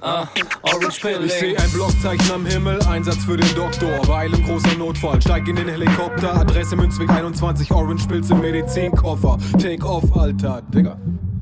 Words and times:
ah, 0.00 0.28
Orange 0.62 0.88
Ich 0.96 1.00
Pilling. 1.02 1.28
seh 1.28 1.56
ein 1.56 1.70
Blockzeichen 1.72 2.30
am 2.32 2.46
Himmel, 2.46 2.82
Einsatz 2.82 3.24
für 3.24 3.36
den 3.36 3.54
Doktor. 3.54 4.06
Weil 4.08 4.32
im 4.32 4.44
großer 4.44 4.76
Notfall, 4.76 5.20
steig 5.20 5.46
in 5.48 5.56
den 5.56 5.68
Helikopter. 5.68 6.34
Adresse 6.34 6.76
Münzweg 6.76 7.10
21, 7.10 7.70
Orange 7.72 8.06
Pilz 8.06 8.30
im 8.30 8.40
Medizinkoffer. 8.40 9.38
Take 9.58 9.84
off, 9.84 10.04
Alter. 10.16 10.62
Digga. 10.62 10.98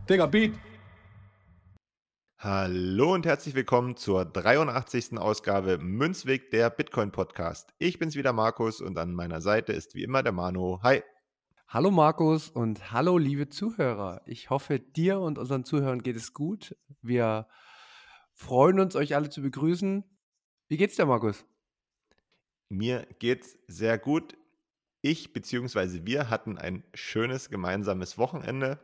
Digga, 0.09 0.27
Beat. 0.27 0.55
Hallo 2.39 3.15
und 3.15 3.27
herzlich 3.27 3.55
willkommen 3.57 3.97
zur 3.97 4.25
83. 4.25 5.19
Ausgabe 5.19 5.79
Münzweg 5.79 6.51
der 6.53 6.71
Bitcoin 6.71 7.11
Podcast. 7.11 7.75
Ich 7.79 7.99
bin's 7.99 8.15
wieder 8.15 8.33
Markus 8.33 8.81
und 8.81 8.97
an 8.97 9.13
meiner 9.13 9.41
Seite 9.41 9.73
ist 9.73 9.95
wie 9.95 10.05
immer 10.05 10.23
der 10.23 10.33
Manu. 10.33 10.79
Hi. 10.83 11.03
Hallo 11.67 11.91
Markus 11.91 12.49
und 12.49 12.93
hallo 12.93 13.19
liebe 13.19 13.49
Zuhörer. 13.49 14.23
Ich 14.25 14.51
hoffe, 14.51 14.79
dir 14.79 15.19
und 15.21 15.37
unseren 15.37 15.65
Zuhörern 15.65 16.01
geht 16.01 16.17
es 16.17 16.33
gut. 16.33 16.77
Wir 17.03 17.47
freuen 18.39 18.79
uns, 18.79 18.95
euch 18.95 19.15
alle 19.17 19.29
zu 19.29 19.43
begrüßen. 19.43 20.05
Wie 20.69 20.77
geht's 20.77 20.97
dir, 20.97 21.07
Markus? 21.07 21.45
Mir 22.69 23.07
geht's 23.19 23.59
sehr 23.67 23.99
gut. 23.99 24.37
Ich 25.03 25.33
bzw. 25.33 26.07
wir 26.07 26.31
hatten 26.31 26.57
ein 26.57 26.85
schönes 26.95 27.51
gemeinsames 27.51 28.17
Wochenende. 28.17 28.79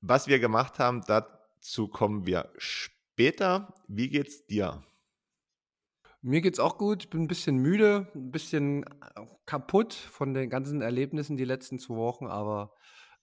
Was 0.00 0.28
wir 0.28 0.38
gemacht 0.38 0.78
haben, 0.78 1.02
dazu 1.06 1.88
kommen 1.88 2.26
wir 2.26 2.52
später. 2.56 3.74
Wie 3.86 4.08
geht's 4.08 4.46
dir? 4.46 4.82
Mir 6.22 6.40
geht's 6.40 6.58
auch 6.58 6.78
gut. 6.78 7.04
Ich 7.04 7.10
bin 7.10 7.22
ein 7.22 7.28
bisschen 7.28 7.58
müde, 7.58 8.10
ein 8.14 8.30
bisschen 8.30 8.84
kaputt 9.44 9.92
von 9.92 10.32
den 10.32 10.48
ganzen 10.48 10.80
Erlebnissen 10.80 11.36
die 11.36 11.44
letzten 11.44 11.78
zwei 11.78 11.96
Wochen, 11.96 12.26
aber 12.28 12.72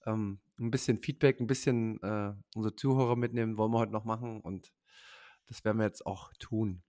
ähm, 0.06 0.40
ein 0.60 0.70
bisschen 0.70 1.00
Feedback, 1.00 1.40
ein 1.40 1.48
bisschen 1.48 2.02
äh, 2.04 2.34
unsere 2.56 2.76
Zuhörer 2.76 3.16
mitnehmen, 3.16 3.58
wollen 3.58 3.72
wir 3.72 3.80
heute 3.80 3.92
noch 3.92 4.06
machen 4.06 4.42
und 4.42 4.72
das 5.48 5.64
werden 5.64 5.78
wir 5.78 5.86
jetzt 5.86 6.06
auch 6.06 6.34
tun. 6.40 6.84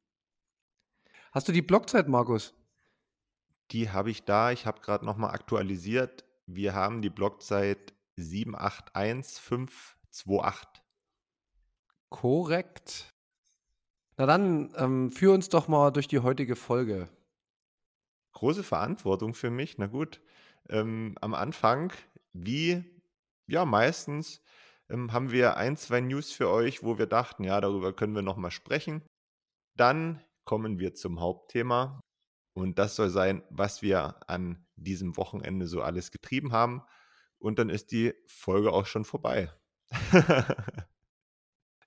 Hast 1.33 1.49
du 1.49 1.53
die 1.53 1.63
Blockzeit, 1.63 2.09
Markus? 2.09 2.55
Die 3.71 3.91
habe 3.91 4.11
ich 4.11 4.25
da. 4.25 4.53
Ich 4.53 4.67
habe 4.67 4.81
gerade 4.81 5.05
nochmal 5.05 5.35
aktualisiert. 5.35 6.25
Wir 6.47 6.75
haben 6.75 7.01
die 7.01 7.11
Blockzeit 7.11 7.95
781528. 8.17 10.83
Korrekt. 12.11 13.15
Na 14.19 14.27
dann, 14.27 14.75
ähm, 14.77 15.11
führ 15.11 15.33
uns 15.33 15.49
doch 15.49 15.69
mal 15.69 15.91
durch 15.91 16.09
die 16.09 16.19
heutige 16.19 16.57
Folge. 16.57 17.09
Große 18.33 18.63
Verantwortung 18.63 19.33
für 19.33 19.51
mich. 19.51 19.79
Na 19.79 19.87
gut, 19.87 20.21
ähm, 20.69 21.15
am 21.21 21.33
Anfang, 21.33 21.93
wie 22.33 22.85
ja 23.47 23.65
meistens, 23.65 24.43
ähm, 24.91 25.13
haben 25.13 25.31
wir 25.31 25.57
ein, 25.57 25.77
zwei 25.77 26.01
News 26.01 26.33
für 26.33 26.49
euch, 26.49 26.83
wo 26.83 26.99
wir 26.99 27.07
dachten, 27.07 27.45
ja, 27.45 27.61
darüber 27.61 27.93
können 27.95 28.15
wir 28.15 28.23
nochmal 28.23 28.51
sprechen. 28.51 29.03
Dann 29.77 30.23
kommen 30.45 30.79
wir 30.79 30.95
zum 30.95 31.21
Hauptthema 31.21 32.01
und 32.55 32.79
das 32.79 32.97
soll 32.97 33.11
sein, 33.11 33.43
was 33.51 33.83
wir 33.83 34.17
an 34.29 34.67
diesem 34.77 35.17
Wochenende 35.17 35.67
so 35.67 35.83
alles 35.83 36.11
getrieben 36.11 36.53
haben. 36.53 36.83
Und 37.39 37.59
dann 37.59 37.71
ist 37.71 37.93
die 37.93 38.15
Folge 38.27 38.73
auch 38.73 38.87
schon 38.87 39.05
vorbei. 39.05 39.53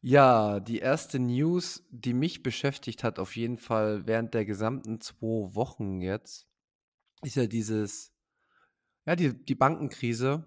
Ja, 0.07 0.59
die 0.59 0.77
erste 0.77 1.17
News, 1.17 1.83
die 1.89 2.13
mich 2.13 2.43
beschäftigt 2.43 3.03
hat, 3.03 3.17
auf 3.17 3.35
jeden 3.35 3.57
Fall 3.57 4.05
während 4.05 4.35
der 4.35 4.45
gesamten 4.45 5.01
zwei 5.01 5.55
Wochen 5.55 5.99
jetzt, 5.99 6.47
ist 7.23 7.35
ja 7.35 7.47
dieses, 7.47 8.13
ja, 9.07 9.15
die, 9.15 9.33
die 9.33 9.55
Bankenkrise. 9.55 10.45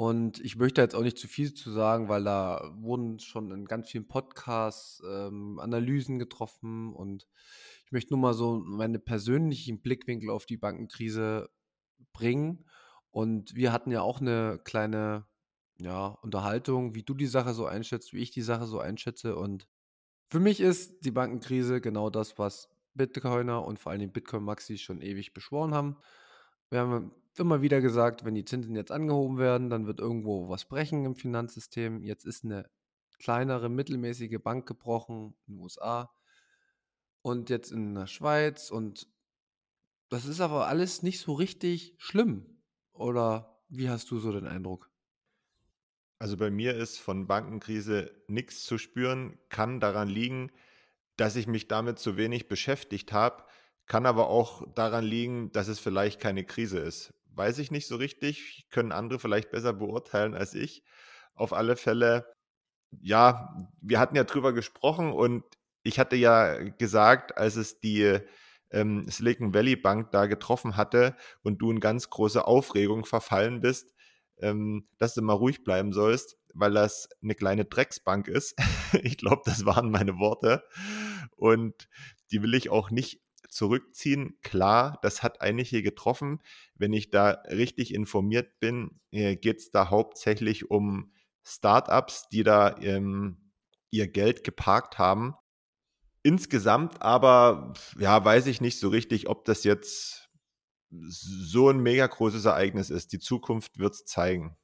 Und 0.00 0.40
ich 0.40 0.56
möchte 0.56 0.80
jetzt 0.80 0.94
auch 0.94 1.02
nicht 1.02 1.18
zu 1.18 1.28
viel 1.28 1.52
zu 1.52 1.70
sagen, 1.70 2.08
weil 2.08 2.24
da 2.24 2.72
wurden 2.76 3.18
schon 3.18 3.50
in 3.50 3.66
ganz 3.66 3.90
vielen 3.90 4.08
Podcasts 4.08 5.02
ähm, 5.06 5.58
Analysen 5.58 6.18
getroffen 6.18 6.94
und 6.94 7.28
ich 7.84 7.92
möchte 7.92 8.14
nur 8.14 8.20
mal 8.20 8.32
so 8.32 8.62
meine 8.64 8.98
persönlichen 8.98 9.82
Blickwinkel 9.82 10.30
auf 10.30 10.46
die 10.46 10.56
Bankenkrise 10.56 11.50
bringen. 12.14 12.64
Und 13.10 13.54
wir 13.54 13.74
hatten 13.74 13.90
ja 13.90 14.00
auch 14.00 14.22
eine 14.22 14.58
kleine 14.64 15.26
ja, 15.78 16.06
Unterhaltung, 16.22 16.94
wie 16.94 17.02
du 17.02 17.12
die 17.12 17.26
Sache 17.26 17.52
so 17.52 17.66
einschätzt, 17.66 18.14
wie 18.14 18.22
ich 18.22 18.30
die 18.30 18.40
Sache 18.40 18.64
so 18.64 18.80
einschätze. 18.80 19.36
Und 19.36 19.68
für 20.30 20.40
mich 20.40 20.60
ist 20.60 21.04
die 21.04 21.10
Bankenkrise 21.10 21.82
genau 21.82 22.08
das, 22.08 22.38
was 22.38 22.70
Bitcoiner 22.94 23.66
und 23.66 23.78
vor 23.78 23.92
allem 23.92 24.00
die 24.00 24.06
Bitcoin-Maxis 24.06 24.80
schon 24.80 25.02
ewig 25.02 25.34
beschworen 25.34 25.74
haben. 25.74 25.98
Wir 26.70 26.80
haben 26.80 27.12
immer 27.40 27.62
wieder 27.62 27.80
gesagt, 27.80 28.24
wenn 28.24 28.34
die 28.34 28.44
Zinsen 28.44 28.76
jetzt 28.76 28.92
angehoben 28.92 29.38
werden, 29.38 29.70
dann 29.70 29.86
wird 29.86 29.98
irgendwo 29.98 30.48
was 30.48 30.66
brechen 30.66 31.04
im 31.04 31.16
Finanzsystem. 31.16 32.04
Jetzt 32.04 32.24
ist 32.24 32.44
eine 32.44 32.70
kleinere, 33.18 33.68
mittelmäßige 33.68 34.38
Bank 34.42 34.66
gebrochen 34.66 35.34
in 35.46 35.54
den 35.54 35.62
USA 35.62 36.14
und 37.22 37.50
jetzt 37.50 37.72
in 37.72 37.94
der 37.94 38.06
Schweiz. 38.06 38.70
Und 38.70 39.08
das 40.08 40.26
ist 40.26 40.40
aber 40.40 40.68
alles 40.68 41.02
nicht 41.02 41.20
so 41.20 41.32
richtig 41.32 41.94
schlimm. 41.98 42.62
Oder 42.92 43.62
wie 43.68 43.88
hast 43.88 44.10
du 44.10 44.18
so 44.18 44.32
den 44.32 44.46
Eindruck? 44.46 44.90
Also 46.18 46.36
bei 46.36 46.50
mir 46.50 46.76
ist 46.76 46.98
von 46.98 47.26
Bankenkrise 47.26 48.12
nichts 48.28 48.64
zu 48.64 48.76
spüren, 48.76 49.38
kann 49.48 49.80
daran 49.80 50.08
liegen, 50.08 50.50
dass 51.16 51.36
ich 51.36 51.46
mich 51.46 51.66
damit 51.66 51.98
zu 51.98 52.16
wenig 52.16 52.48
beschäftigt 52.48 53.12
habe, 53.12 53.44
kann 53.86 54.04
aber 54.04 54.28
auch 54.28 54.70
daran 54.74 55.04
liegen, 55.04 55.50
dass 55.52 55.68
es 55.68 55.80
vielleicht 55.80 56.20
keine 56.20 56.44
Krise 56.44 56.78
ist. 56.78 57.14
Weiß 57.34 57.58
ich 57.58 57.70
nicht 57.70 57.86
so 57.86 57.96
richtig, 57.96 58.66
können 58.70 58.92
andere 58.92 59.18
vielleicht 59.18 59.50
besser 59.50 59.72
beurteilen 59.72 60.34
als 60.34 60.54
ich. 60.54 60.82
Auf 61.34 61.52
alle 61.52 61.76
Fälle, 61.76 62.26
ja, 63.00 63.54
wir 63.80 63.98
hatten 63.98 64.16
ja 64.16 64.24
drüber 64.24 64.52
gesprochen 64.52 65.12
und 65.12 65.44
ich 65.82 65.98
hatte 65.98 66.16
ja 66.16 66.58
gesagt, 66.70 67.38
als 67.38 67.56
es 67.56 67.80
die 67.80 68.20
ähm, 68.70 69.04
Silicon 69.08 69.54
Valley 69.54 69.76
Bank 69.76 70.10
da 70.12 70.26
getroffen 70.26 70.76
hatte 70.76 71.16
und 71.42 71.58
du 71.58 71.70
in 71.70 71.80
ganz 71.80 72.10
große 72.10 72.44
Aufregung 72.46 73.04
verfallen 73.04 73.60
bist, 73.60 73.94
ähm, 74.38 74.88
dass 74.98 75.14
du 75.14 75.22
mal 75.22 75.34
ruhig 75.34 75.64
bleiben 75.64 75.92
sollst, 75.92 76.36
weil 76.54 76.72
das 76.72 77.08
eine 77.22 77.34
kleine 77.34 77.64
Drecksbank 77.64 78.28
ist. 78.28 78.54
ich 79.02 79.16
glaube, 79.16 79.42
das 79.44 79.64
waren 79.64 79.90
meine 79.90 80.18
Worte. 80.18 80.64
Und 81.36 81.88
die 82.30 82.42
will 82.42 82.54
ich 82.54 82.70
auch 82.70 82.90
nicht 82.90 83.20
zurückziehen. 83.48 84.38
Klar, 84.42 84.98
das 85.02 85.22
hat 85.22 85.40
einige 85.40 85.82
getroffen. 85.82 86.40
Wenn 86.74 86.92
ich 86.92 87.10
da 87.10 87.42
richtig 87.48 87.94
informiert 87.94 88.60
bin, 88.60 89.00
äh, 89.10 89.36
geht 89.36 89.58
es 89.58 89.70
da 89.70 89.90
hauptsächlich 89.90 90.70
um 90.70 91.12
Startups, 91.42 92.28
die 92.28 92.42
da 92.42 92.76
ähm, 92.78 93.52
ihr 93.90 94.08
Geld 94.08 94.44
geparkt 94.44 94.98
haben. 94.98 95.34
insgesamt 96.22 97.02
aber, 97.02 97.72
ja, 97.98 98.22
weiß 98.24 98.46
ich 98.46 98.60
nicht 98.60 98.78
so 98.78 98.88
richtig, 98.88 99.28
ob 99.28 99.44
das 99.44 99.64
jetzt 99.64 100.28
so 100.90 101.70
ein 101.70 101.80
mega 101.80 102.06
großes 102.06 102.44
Ereignis 102.44 102.90
ist. 102.90 103.12
Die 103.12 103.18
Zukunft 103.18 103.78
wird 103.78 103.94
es 103.94 104.04
zeigen. 104.04 104.56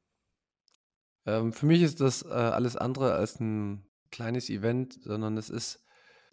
Ähm, 1.25 1.53
für 1.53 1.67
mich 1.67 1.83
ist 1.83 2.01
das 2.01 2.23
äh, 2.23 2.29
alles 2.29 2.77
andere 2.77 3.15
als 3.15 3.41
ein 3.41 3.87
kleines 4.11 4.51
Event, 4.51 4.99
sondern 5.03 5.37
es 5.37 5.51
ist 5.51 5.86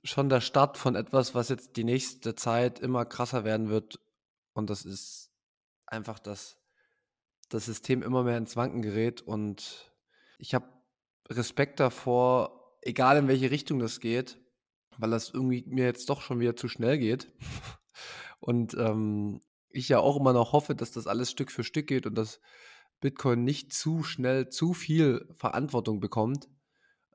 schon 0.04 0.30
der 0.30 0.42
Start 0.42 0.78
von 0.78 0.96
etwas, 0.96 1.34
was 1.34 1.50
jetzt 1.50 1.78
die 1.78 1.84
nächste 1.84 2.36
Zeit 2.36 2.80
immer 2.80 3.06
krasser 3.06 3.44
werden 3.44 3.70
wird. 3.70 4.00
Und 4.54 4.70
das 4.70 4.84
ist 4.84 5.32
einfach, 5.86 6.20
dass 6.20 6.58
das 7.50 7.66
System 7.66 8.04
immer 8.04 8.24
mehr 8.24 8.38
ins 8.38 8.56
Wanken 8.56 8.82
gerät. 8.82 9.22
Und 9.22 9.94
ich 10.38 10.54
habe 10.54 10.68
Respekt 11.30 11.80
davor, 11.80 12.78
egal 12.82 13.18
in 13.18 13.28
welche 13.28 13.52
Richtung 13.52 13.80
das 13.80 14.00
geht, 14.00 14.40
weil 14.98 15.10
das 15.10 15.30
irgendwie 15.30 15.64
mir 15.68 15.86
jetzt 15.86 16.10
doch 16.10 16.22
schon 16.22 16.40
wieder 16.40 16.56
zu 16.56 16.68
schnell 16.68 16.98
geht. 16.98 17.32
Und 18.40 18.74
ähm, 18.74 19.42
ich 19.70 19.90
ja 19.90 20.00
auch 20.00 20.18
immer 20.18 20.34
noch 20.34 20.52
hoffe, 20.52 20.76
dass 20.76 20.92
das 20.92 21.08
alles 21.08 21.32
Stück 21.32 21.50
für 21.50 21.64
Stück 21.64 21.88
geht 21.88 22.06
und 22.06 22.16
dass 22.16 22.40
Bitcoin 23.00 23.44
nicht 23.44 23.74
zu 23.74 24.04
schnell 24.04 24.50
zu 24.50 24.74
viel 24.74 25.28
Verantwortung 25.34 26.00
bekommt. 26.00 26.48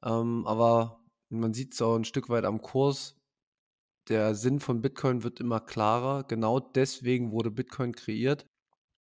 Ähm, 0.03 0.47
aber 0.47 1.01
man 1.29 1.55
sieht 1.55 1.75
es 1.75 1.83
auch 1.83 1.97
ein 1.97 2.05
Stück 2.05 2.29
weit 2.29 2.45
am 2.45 2.63
Kurs. 2.63 3.17
Der 4.09 4.35
Sinn 4.35 4.61
von 4.61 4.81
Bitcoin 4.81 5.23
wird 5.23 5.41
immer 5.41 5.61
klarer. 5.61 6.25
Genau 6.25 6.61
deswegen 6.61 7.33
wurde 7.33 7.51
Bitcoin 7.51 7.95
kreiert. 7.95 8.47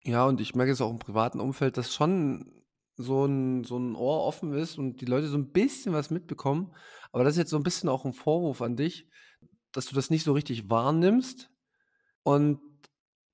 Ja, 0.05 0.25
und 0.27 0.41
ich 0.41 0.55
merke 0.55 0.73
es 0.73 0.81
auch 0.81 0.91
im 0.91 0.99
privaten 0.99 1.41
Umfeld, 1.41 1.77
dass 1.77 1.93
schon 1.93 2.65
so 2.97 3.27
ein, 3.27 3.65
so 3.65 3.77
ein 3.77 3.95
Ohr 3.95 4.25
offen 4.25 4.55
ist 4.55 4.79
und 4.79 5.01
die 5.01 5.07
Leute 5.07 5.29
so 5.29 5.37
ein 5.37 5.53
bisschen 5.53 5.93
was 5.93 6.11
mitbekommen. 6.11 6.73
Aber 7.13 7.25
das 7.25 7.35
ist 7.35 7.39
jetzt 7.39 7.51
so 7.51 7.57
ein 7.57 7.63
bisschen 7.63 7.89
auch 7.89 8.05
ein 8.05 8.13
Vorwurf 8.13 8.63
an 8.63 8.77
dich, 8.77 9.09
dass 9.73 9.87
du 9.87 9.95
das 9.95 10.09
nicht 10.09 10.25
so 10.25 10.33
richtig 10.33 10.71
wahrnimmst. 10.71 11.51
Und 12.23 12.61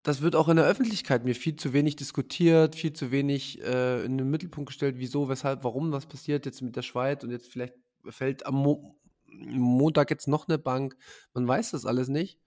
das 0.02 0.20
wird 0.20 0.34
auch 0.34 0.48
in 0.48 0.56
der 0.56 0.66
Öffentlichkeit 0.66 1.24
mir 1.24 1.34
viel 1.34 1.54
zu 1.54 1.72
wenig 1.72 1.94
diskutiert, 1.94 2.74
viel 2.74 2.92
zu 2.92 3.12
wenig 3.12 3.62
äh, 3.62 4.04
in 4.04 4.18
den 4.18 4.30
Mittelpunkt 4.30 4.68
gestellt, 4.68 4.96
wieso, 4.98 5.28
weshalb, 5.28 5.62
warum 5.62 5.92
was 5.92 6.06
passiert 6.06 6.44
jetzt 6.44 6.60
mit 6.60 6.74
der 6.74 6.82
Schweiz 6.82 7.22
und 7.22 7.30
jetzt 7.30 7.46
vielleicht 7.46 7.74
fällt 8.08 8.46
am 8.46 8.56
Mo 8.56 8.98
Montag 9.34 10.10
jetzt 10.10 10.28
noch 10.28 10.46
eine 10.46 10.58
Bank. 10.58 10.96
Man 11.32 11.48
weiß 11.48 11.70
das 11.70 11.86
alles 11.86 12.08
nicht. 12.08 12.38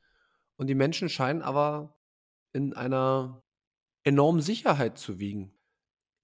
Und 0.55 0.67
die 0.67 0.75
Menschen 0.75 1.09
scheinen 1.09 1.41
aber 1.41 1.97
in 2.53 2.73
einer 2.73 3.43
enormen 4.03 4.41
Sicherheit 4.41 4.97
zu 4.97 5.19
wiegen. 5.19 5.51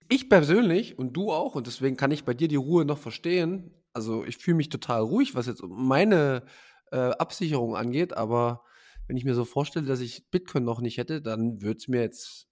Ich 0.07 0.29
persönlich 0.29 0.99
und 0.99 1.13
du 1.13 1.31
auch, 1.31 1.55
und 1.55 1.67
deswegen 1.67 1.97
kann 1.97 2.11
ich 2.11 2.25
bei 2.25 2.33
dir 2.33 2.47
die 2.47 2.57
Ruhe 2.57 2.85
noch 2.85 2.99
verstehen. 2.99 3.73
Also 3.91 4.23
ich 4.23 4.37
fühle 4.37 4.57
mich 4.57 4.69
total 4.69 5.01
ruhig, 5.01 5.35
was 5.35 5.47
jetzt 5.47 5.63
meine 5.63 6.45
äh, 6.91 6.97
Absicherung 6.97 7.75
angeht, 7.75 8.13
aber 8.13 8.63
wenn 9.07 9.17
ich 9.17 9.25
mir 9.25 9.35
so 9.35 9.45
vorstelle, 9.45 9.85
dass 9.85 9.99
ich 9.99 10.29
Bitcoin 10.29 10.63
noch 10.63 10.79
nicht 10.79 10.97
hätte, 10.97 11.21
dann 11.21 11.61
würde 11.61 11.77
es 11.77 11.87
mir 11.87 12.01
jetzt 12.01 12.47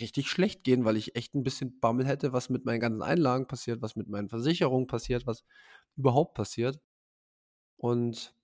richtig 0.00 0.28
schlecht 0.28 0.64
gehen, 0.64 0.84
weil 0.84 0.96
ich 0.96 1.14
echt 1.14 1.34
ein 1.34 1.42
bisschen 1.42 1.78
Bammel 1.78 2.06
hätte, 2.06 2.32
was 2.32 2.48
mit 2.48 2.64
meinen 2.64 2.80
ganzen 2.80 3.02
Einlagen 3.02 3.46
passiert, 3.46 3.82
was 3.82 3.96
mit 3.96 4.08
meinen 4.08 4.28
Versicherungen 4.28 4.86
passiert, 4.86 5.26
was 5.26 5.44
überhaupt 5.96 6.34
passiert. 6.34 6.80
Und 7.76 8.34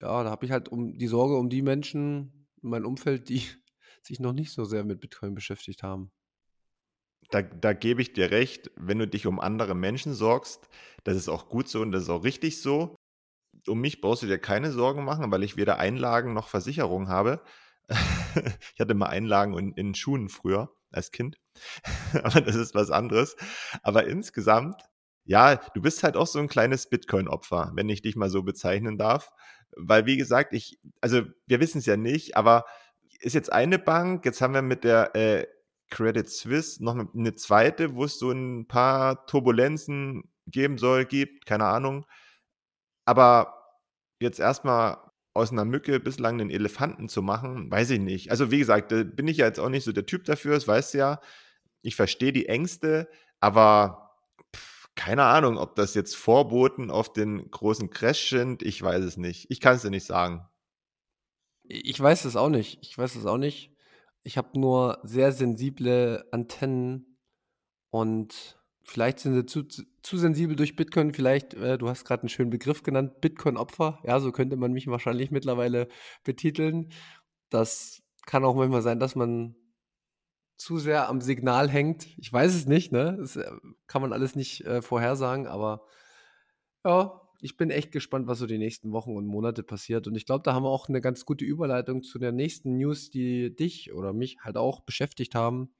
ja, 0.00 0.22
da 0.22 0.30
habe 0.30 0.44
ich 0.44 0.52
halt 0.52 0.68
um 0.68 0.98
die 0.98 1.06
Sorge 1.06 1.36
um 1.36 1.48
die 1.48 1.62
Menschen 1.62 2.48
in 2.62 2.70
meinem 2.70 2.86
Umfeld, 2.86 3.28
die 3.28 3.42
sich 4.02 4.20
noch 4.20 4.32
nicht 4.32 4.52
so 4.52 4.64
sehr 4.64 4.84
mit 4.84 5.00
Bitcoin 5.00 5.34
beschäftigt 5.34 5.82
haben. 5.82 6.10
Da, 7.30 7.42
da 7.42 7.72
gebe 7.72 8.02
ich 8.02 8.12
dir 8.12 8.30
recht, 8.30 8.70
wenn 8.76 8.98
du 8.98 9.08
dich 9.08 9.26
um 9.26 9.40
andere 9.40 9.74
Menschen 9.74 10.14
sorgst, 10.14 10.68
das 11.02 11.16
ist 11.16 11.28
auch 11.28 11.48
gut 11.48 11.68
so 11.68 11.80
und 11.80 11.90
das 11.90 12.04
ist 12.04 12.10
auch 12.10 12.22
richtig 12.22 12.60
so. 12.60 12.94
Um 13.66 13.80
mich 13.80 14.00
brauchst 14.00 14.22
du 14.22 14.26
dir 14.26 14.38
keine 14.38 14.70
Sorgen 14.70 15.04
machen, 15.04 15.30
weil 15.32 15.42
ich 15.42 15.56
weder 15.56 15.78
Einlagen 15.78 16.34
noch 16.34 16.46
Versicherung 16.46 17.08
habe. 17.08 17.42
ich 18.74 18.80
hatte 18.80 18.94
mal 18.94 19.06
Einlagen 19.06 19.56
in, 19.58 19.72
in 19.72 19.94
Schuhen 19.94 20.28
früher 20.28 20.70
als 20.90 21.10
Kind, 21.10 21.38
aber 22.12 22.40
das 22.40 22.54
ist 22.54 22.74
was 22.74 22.90
anderes. 22.90 23.36
Aber 23.82 24.06
insgesamt 24.06 24.82
ja, 25.26 25.56
du 25.56 25.82
bist 25.82 26.02
halt 26.02 26.16
auch 26.16 26.26
so 26.26 26.38
ein 26.38 26.48
kleines 26.48 26.88
Bitcoin-Opfer, 26.88 27.72
wenn 27.74 27.88
ich 27.88 28.00
dich 28.02 28.16
mal 28.16 28.30
so 28.30 28.42
bezeichnen 28.42 28.96
darf. 28.96 29.32
Weil, 29.76 30.06
wie 30.06 30.16
gesagt, 30.16 30.54
ich, 30.54 30.78
also 31.00 31.22
wir 31.46 31.60
wissen 31.60 31.78
es 31.78 31.86
ja 31.86 31.96
nicht, 31.96 32.36
aber 32.36 32.64
ist 33.20 33.34
jetzt 33.34 33.52
eine 33.52 33.78
Bank, 33.78 34.24
jetzt 34.24 34.40
haben 34.40 34.54
wir 34.54 34.62
mit 34.62 34.84
der 34.84 35.14
äh, 35.16 35.46
Credit 35.90 36.28
Suisse 36.28 36.82
noch 36.82 36.96
eine 36.96 37.34
zweite, 37.34 37.94
wo 37.94 38.04
es 38.04 38.18
so 38.18 38.30
ein 38.30 38.66
paar 38.68 39.26
Turbulenzen 39.26 40.24
geben 40.46 40.78
soll, 40.78 41.04
gibt, 41.04 41.46
keine 41.46 41.66
Ahnung. 41.66 42.06
Aber 43.04 43.54
jetzt 44.20 44.40
erstmal 44.40 44.98
aus 45.34 45.52
einer 45.52 45.64
Mücke 45.64 46.00
bislang 46.00 46.40
einen 46.40 46.50
Elefanten 46.50 47.08
zu 47.08 47.20
machen, 47.22 47.70
weiß 47.70 47.90
ich 47.90 48.00
nicht. 48.00 48.30
Also 48.30 48.50
wie 48.50 48.58
gesagt, 48.58 48.92
da 48.92 49.02
bin 49.02 49.28
ich 49.28 49.38
ja 49.38 49.46
jetzt 49.46 49.60
auch 49.60 49.68
nicht 49.68 49.84
so 49.84 49.92
der 49.92 50.06
Typ 50.06 50.24
dafür, 50.24 50.54
das 50.54 50.66
weißt 50.68 50.94
du 50.94 50.98
ja. 50.98 51.20
Ich 51.82 51.96
verstehe 51.96 52.32
die 52.32 52.48
Ängste, 52.48 53.08
aber 53.40 54.05
keine 54.96 55.24
Ahnung, 55.24 55.58
ob 55.58 55.76
das 55.76 55.94
jetzt 55.94 56.16
Vorboten 56.16 56.90
auf 56.90 57.12
den 57.12 57.50
großen 57.50 57.90
Crash 57.90 58.30
sind. 58.30 58.62
Ich 58.62 58.82
weiß 58.82 59.04
es 59.04 59.16
nicht. 59.16 59.46
Ich 59.50 59.60
kann 59.60 59.76
es 59.76 59.82
dir 59.82 59.90
nicht 59.90 60.06
sagen. 60.06 60.48
Ich 61.62 62.00
weiß 62.00 62.24
es 62.24 62.34
auch 62.34 62.48
nicht. 62.48 62.78
Ich 62.80 62.96
weiß 62.96 63.14
es 63.14 63.26
auch 63.26 63.36
nicht. 63.36 63.72
Ich 64.22 64.38
habe 64.38 64.58
nur 64.58 64.98
sehr 65.04 65.30
sensible 65.32 66.26
Antennen 66.32 67.18
und 67.90 68.58
vielleicht 68.82 69.20
sind 69.20 69.34
sie 69.34 69.46
zu, 69.46 69.62
zu 69.62 70.16
sensibel 70.16 70.56
durch 70.56 70.76
Bitcoin. 70.76 71.12
Vielleicht, 71.12 71.54
äh, 71.54 71.78
du 71.78 71.88
hast 71.88 72.04
gerade 72.04 72.22
einen 72.22 72.28
schönen 72.28 72.50
Begriff 72.50 72.82
genannt, 72.82 73.20
Bitcoin-Opfer. 73.20 74.00
Ja, 74.04 74.18
so 74.18 74.32
könnte 74.32 74.56
man 74.56 74.72
mich 74.72 74.86
wahrscheinlich 74.86 75.30
mittlerweile 75.30 75.88
betiteln. 76.24 76.90
Das 77.50 78.02
kann 78.26 78.44
auch 78.44 78.54
manchmal 78.56 78.82
sein, 78.82 78.98
dass 78.98 79.14
man 79.14 79.54
zu 80.56 80.78
sehr 80.78 81.08
am 81.08 81.20
Signal 81.20 81.68
hängt. 81.68 82.06
Ich 82.18 82.32
weiß 82.32 82.54
es 82.54 82.66
nicht, 82.66 82.92
ne? 82.92 83.16
Das 83.18 83.36
äh, 83.36 83.50
kann 83.86 84.02
man 84.02 84.12
alles 84.12 84.34
nicht 84.34 84.64
äh, 84.64 84.82
vorhersagen, 84.82 85.46
aber 85.46 85.86
ja, 86.84 87.20
ich 87.40 87.56
bin 87.56 87.70
echt 87.70 87.92
gespannt, 87.92 88.26
was 88.26 88.38
so 88.38 88.46
die 88.46 88.58
nächsten 88.58 88.92
Wochen 88.92 89.16
und 89.16 89.26
Monate 89.26 89.62
passiert. 89.62 90.06
Und 90.06 90.16
ich 90.16 90.26
glaube, 90.26 90.42
da 90.42 90.54
haben 90.54 90.64
wir 90.64 90.70
auch 90.70 90.88
eine 90.88 91.00
ganz 91.00 91.24
gute 91.24 91.44
Überleitung 91.44 92.02
zu 92.02 92.18
der 92.18 92.32
nächsten 92.32 92.76
News, 92.76 93.10
die 93.10 93.54
dich 93.54 93.92
oder 93.92 94.12
mich 94.12 94.38
halt 94.40 94.56
auch 94.56 94.80
beschäftigt 94.80 95.34
haben. 95.34 95.74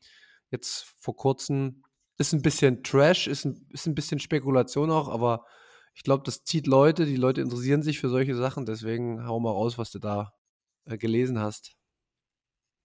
Jetzt 0.50 0.84
vor 0.98 1.16
kurzem 1.16 1.82
ist 2.18 2.32
ein 2.32 2.42
bisschen 2.42 2.82
Trash, 2.82 3.26
ist 3.26 3.44
ein, 3.44 3.66
ist 3.70 3.86
ein 3.86 3.94
bisschen 3.94 4.20
Spekulation 4.20 4.90
auch, 4.90 5.08
aber 5.08 5.44
ich 5.94 6.02
glaube, 6.02 6.24
das 6.24 6.44
zieht 6.44 6.66
Leute, 6.66 7.06
die 7.06 7.16
Leute 7.16 7.40
interessieren 7.40 7.82
sich 7.82 7.98
für 7.98 8.10
solche 8.10 8.34
Sachen. 8.34 8.66
Deswegen 8.66 9.26
hau 9.26 9.40
mal 9.40 9.50
raus, 9.50 9.78
was 9.78 9.90
du 9.90 9.98
da 9.98 10.32
äh, 10.84 10.98
gelesen 10.98 11.38
hast. 11.38 11.76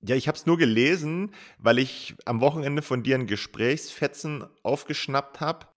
Ja, 0.03 0.15
ich 0.15 0.27
habe 0.27 0.37
es 0.37 0.47
nur 0.47 0.57
gelesen, 0.57 1.33
weil 1.59 1.77
ich 1.77 2.15
am 2.25 2.41
Wochenende 2.41 2.81
von 2.81 3.03
dir 3.03 3.15
ein 3.15 3.27
Gesprächsfetzen 3.27 4.45
aufgeschnappt 4.63 5.39
habe, 5.39 5.67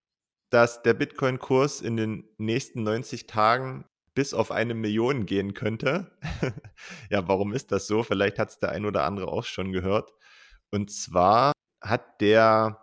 dass 0.49 0.83
der 0.83 0.95
Bitcoin-Kurs 0.95 1.83
in 1.83 1.97
den 1.97 2.29
nächsten 2.39 2.85
90 2.85 3.27
Tagen 3.27 3.85
bis 4.15 4.33
auf 4.33 4.51
eine 4.51 4.75
Million 4.75 5.27
gehen 5.27 5.53
könnte. 5.53 6.17
ja, 7.11 7.27
warum 7.29 7.53
ist 7.53 7.73
das 7.73 7.87
so? 7.87 8.03
Vielleicht 8.03 8.39
hat 8.39 8.51
es 8.51 8.59
der 8.59 8.71
ein 8.71 8.87
oder 8.87 9.05
andere 9.05 9.29
auch 9.29 9.45
schon 9.45 9.73
gehört. 9.73 10.13
Und 10.71 10.91
zwar 10.91 11.53
hat 11.83 12.21
der 12.21 12.81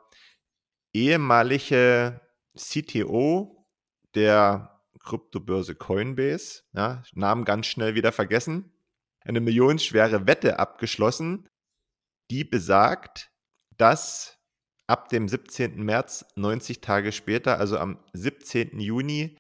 ehemalige 0.94 2.22
CTO 2.56 3.66
der 4.14 4.82
Kryptobörse 5.00 5.74
Coinbase, 5.74 6.64
ja, 6.74 7.02
Namen 7.14 7.46
ganz 7.46 7.66
schnell 7.66 7.96
wieder 7.96 8.12
vergessen, 8.12 8.72
eine 9.24 9.40
millionenschwere 9.40 10.28
Wette 10.28 10.60
abgeschlossen, 10.60 11.48
die 12.30 12.44
besagt, 12.44 13.30
dass 13.78 14.38
ab 14.88 15.10
dem 15.10 15.28
17. 15.28 15.84
März, 15.84 16.26
90 16.36 16.82
Tage 16.82 17.12
später, 17.12 17.60
also 17.60 17.78
am 17.78 18.04
17. 18.14 18.80
Juni, 18.80 19.38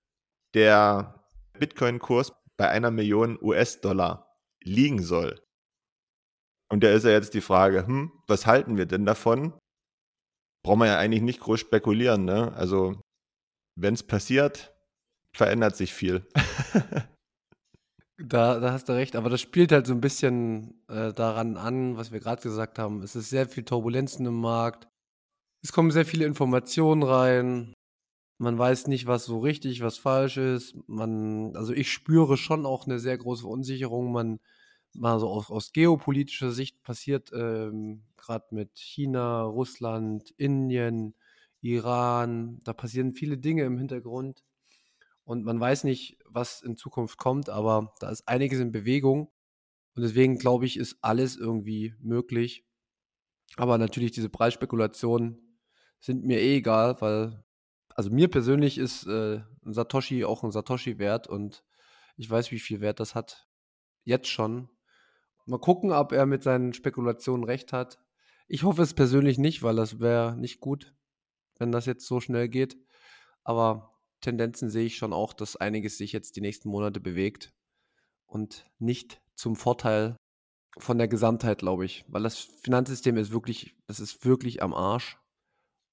der 0.53 1.25
Bitcoin-Kurs 1.59 2.33
bei 2.57 2.69
einer 2.69 2.91
Million 2.91 3.37
US-Dollar 3.41 4.35
liegen 4.63 5.01
soll. 5.01 5.41
Und 6.71 6.83
da 6.83 6.91
ist 6.91 7.03
ja 7.03 7.11
jetzt 7.11 7.33
die 7.33 7.41
Frage, 7.41 7.85
hm, 7.85 8.11
was 8.27 8.45
halten 8.45 8.77
wir 8.77 8.85
denn 8.85 9.05
davon? 9.05 9.57
Brauchen 10.63 10.79
wir 10.79 10.87
ja 10.87 10.97
eigentlich 10.99 11.21
nicht 11.21 11.41
groß 11.41 11.59
spekulieren, 11.59 12.23
ne? 12.23 12.53
Also, 12.53 13.01
wenn 13.75 13.93
es 13.93 14.03
passiert, 14.03 14.73
verändert 15.35 15.75
sich 15.75 15.93
viel. 15.93 16.27
Da, 18.31 18.61
da 18.61 18.71
hast 18.71 18.87
du 18.87 18.93
recht, 18.93 19.17
aber 19.17 19.29
das 19.29 19.41
spielt 19.41 19.73
halt 19.73 19.85
so 19.85 19.93
ein 19.93 19.99
bisschen 19.99 20.81
äh, 20.87 21.11
daran 21.11 21.57
an, 21.57 21.97
was 21.97 22.13
wir 22.13 22.21
gerade 22.21 22.41
gesagt 22.41 22.79
haben. 22.79 23.03
Es 23.03 23.13
ist 23.13 23.29
sehr 23.29 23.45
viel 23.45 23.65
Turbulenzen 23.65 24.25
im 24.25 24.39
Markt. 24.39 24.87
Es 25.63 25.73
kommen 25.73 25.91
sehr 25.91 26.05
viele 26.05 26.25
Informationen 26.25 27.03
rein. 27.03 27.73
Man 28.39 28.57
weiß 28.57 28.87
nicht, 28.87 29.07
was 29.07 29.25
so 29.25 29.39
richtig, 29.39 29.81
was 29.81 29.97
falsch 29.97 30.37
ist. 30.37 30.75
Man, 30.87 31.55
also 31.57 31.73
ich 31.73 31.91
spüre 31.91 32.37
schon 32.37 32.65
auch 32.65 32.85
eine 32.87 32.99
sehr 32.99 33.17
große 33.17 33.41
Verunsicherung. 33.41 34.13
Man, 34.13 34.39
mal 34.93 35.19
so 35.19 35.29
aus, 35.29 35.51
aus 35.51 35.73
geopolitischer 35.73 36.51
Sicht 36.51 36.83
passiert 36.83 37.31
ähm, 37.33 38.03
gerade 38.17 38.45
mit 38.51 38.79
China, 38.79 39.43
Russland, 39.43 40.31
Indien, 40.37 41.15
Iran. 41.61 42.61
Da 42.63 42.73
passieren 42.73 43.13
viele 43.13 43.37
Dinge 43.37 43.63
im 43.65 43.77
Hintergrund. 43.77 44.43
Und 45.23 45.43
man 45.43 45.59
weiß 45.59 45.83
nicht, 45.83 46.17
was 46.25 46.61
in 46.61 46.75
Zukunft 46.77 47.17
kommt, 47.17 47.49
aber 47.49 47.93
da 47.99 48.09
ist 48.09 48.27
einiges 48.27 48.59
in 48.59 48.71
Bewegung. 48.71 49.31
Und 49.95 50.03
deswegen 50.03 50.37
glaube 50.37 50.65
ich, 50.65 50.77
ist 50.77 50.97
alles 51.01 51.37
irgendwie 51.37 51.93
möglich. 51.99 52.65
Aber 53.57 53.77
natürlich 53.77 54.11
diese 54.11 54.29
Preisspekulationen 54.29 55.57
sind 55.99 56.23
mir 56.25 56.39
eh 56.39 56.57
egal, 56.57 56.99
weil, 57.01 57.43
also 57.95 58.09
mir 58.09 58.29
persönlich 58.29 58.77
ist 58.77 59.05
äh, 59.05 59.41
ein 59.65 59.73
Satoshi 59.73 60.23
auch 60.25 60.43
ein 60.43 60.51
Satoshi 60.51 60.97
wert 60.97 61.27
und 61.27 61.63
ich 62.17 62.29
weiß, 62.29 62.51
wie 62.51 62.59
viel 62.59 62.81
Wert 62.81 62.99
das 62.99 63.15
hat. 63.15 63.47
Jetzt 64.03 64.27
schon. 64.27 64.69
Mal 65.45 65.59
gucken, 65.59 65.91
ob 65.91 66.11
er 66.11 66.25
mit 66.25 66.43
seinen 66.43 66.73
Spekulationen 66.73 67.43
recht 67.43 67.73
hat. 67.73 67.99
Ich 68.47 68.63
hoffe 68.63 68.81
es 68.81 68.93
persönlich 68.93 69.37
nicht, 69.37 69.63
weil 69.63 69.75
das 69.75 69.99
wäre 69.99 70.35
nicht 70.37 70.59
gut, 70.59 70.93
wenn 71.57 71.71
das 71.71 71.85
jetzt 71.85 72.05
so 72.05 72.19
schnell 72.19 72.47
geht. 72.47 72.77
Aber 73.43 73.90
Tendenzen 74.21 74.69
sehe 74.69 74.85
ich 74.85 74.97
schon 74.97 75.13
auch, 75.13 75.33
dass 75.33 75.55
einiges 75.55 75.97
sich 75.97 76.11
jetzt 76.11 76.35
die 76.35 76.41
nächsten 76.41 76.69
Monate 76.69 76.99
bewegt 76.99 77.53
und 78.27 78.65
nicht 78.79 79.21
zum 79.35 79.55
Vorteil 79.55 80.15
von 80.77 80.97
der 80.97 81.07
Gesamtheit, 81.07 81.59
glaube 81.59 81.85
ich. 81.85 82.05
Weil 82.07 82.23
das 82.23 82.37
Finanzsystem 82.37 83.17
ist 83.17 83.31
wirklich, 83.31 83.75
das 83.87 83.99
ist 83.99 84.25
wirklich 84.25 84.63
am 84.63 84.73
Arsch. 84.73 85.19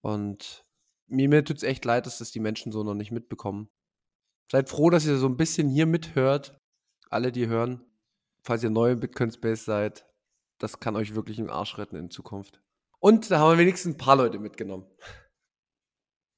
Und 0.02 0.64
mir, 1.06 1.28
mir 1.28 1.44
tut 1.44 1.56
es 1.58 1.62
echt 1.62 1.84
leid, 1.84 2.06
dass 2.06 2.18
das 2.18 2.30
die 2.30 2.40
Menschen 2.40 2.70
so 2.70 2.84
noch 2.84 2.94
nicht 2.94 3.10
mitbekommen. 3.10 3.68
Seid 4.50 4.68
froh, 4.68 4.90
dass 4.90 5.06
ihr 5.06 5.18
so 5.18 5.26
ein 5.26 5.36
bisschen 5.36 5.68
hier 5.68 5.86
mithört. 5.86 6.58
Alle, 7.10 7.32
die 7.32 7.48
hören, 7.48 7.84
falls 8.42 8.62
ihr 8.62 8.70
neu 8.70 8.92
im 8.92 9.00
Bitcoin 9.00 9.30
Space 9.30 9.64
seid, 9.64 10.06
das 10.58 10.80
kann 10.80 10.96
euch 10.96 11.14
wirklich 11.14 11.38
einen 11.38 11.50
Arsch 11.50 11.78
retten 11.78 11.96
in 11.96 12.10
Zukunft. 12.10 12.60
Und 12.98 13.30
da 13.30 13.38
haben 13.38 13.52
wir 13.52 13.58
wenigstens 13.58 13.94
ein 13.94 13.98
paar 13.98 14.16
Leute 14.16 14.38
mitgenommen. 14.38 14.86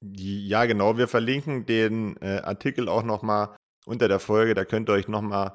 Ja, 0.01 0.65
genau. 0.65 0.97
Wir 0.97 1.07
verlinken 1.07 1.65
den 1.65 2.17
äh, 2.17 2.39
Artikel 2.39 2.89
auch 2.89 3.03
nochmal 3.03 3.55
unter 3.85 4.07
der 4.07 4.19
Folge. 4.19 4.53
Da 4.55 4.65
könnt 4.65 4.89
ihr 4.89 4.93
euch 4.93 5.07
nochmal 5.07 5.53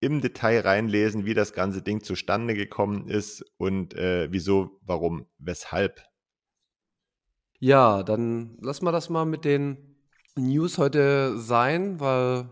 im 0.00 0.20
Detail 0.20 0.60
reinlesen, 0.60 1.24
wie 1.24 1.34
das 1.34 1.52
ganze 1.52 1.82
Ding 1.82 2.02
zustande 2.02 2.54
gekommen 2.54 3.08
ist 3.08 3.44
und 3.56 3.94
äh, 3.94 4.28
wieso, 4.30 4.78
warum, 4.82 5.26
weshalb. 5.38 6.04
Ja, 7.58 8.04
dann 8.04 8.56
lassen 8.60 8.84
wir 8.84 8.92
das 8.92 9.10
mal 9.10 9.24
mit 9.24 9.44
den 9.44 9.96
News 10.36 10.78
heute 10.78 11.36
sein, 11.38 11.98
weil 11.98 12.48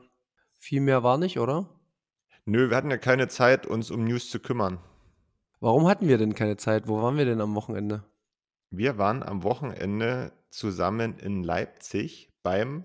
viel 0.58 0.80
mehr 0.80 1.04
war 1.04 1.18
nicht, 1.18 1.38
oder? 1.38 1.68
Nö, 2.44 2.70
wir 2.70 2.76
hatten 2.76 2.90
ja 2.90 2.96
keine 2.96 3.28
Zeit, 3.28 3.66
uns 3.66 3.92
um 3.92 4.02
News 4.04 4.30
zu 4.30 4.40
kümmern. 4.40 4.78
Warum 5.60 5.86
hatten 5.86 6.08
wir 6.08 6.18
denn 6.18 6.34
keine 6.34 6.56
Zeit? 6.56 6.88
Wo 6.88 7.00
waren 7.02 7.16
wir 7.16 7.24
denn 7.24 7.40
am 7.40 7.54
Wochenende? 7.54 8.04
Wir 8.70 8.98
waren 8.98 9.22
am 9.22 9.44
Wochenende 9.44 10.32
zusammen 10.56 11.18
in 11.18 11.44
Leipzig 11.44 12.32
beim 12.42 12.84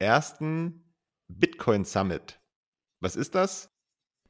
ersten 0.00 0.92
Bitcoin 1.28 1.84
Summit. 1.84 2.40
Was 3.00 3.14
ist 3.14 3.36
das? 3.36 3.70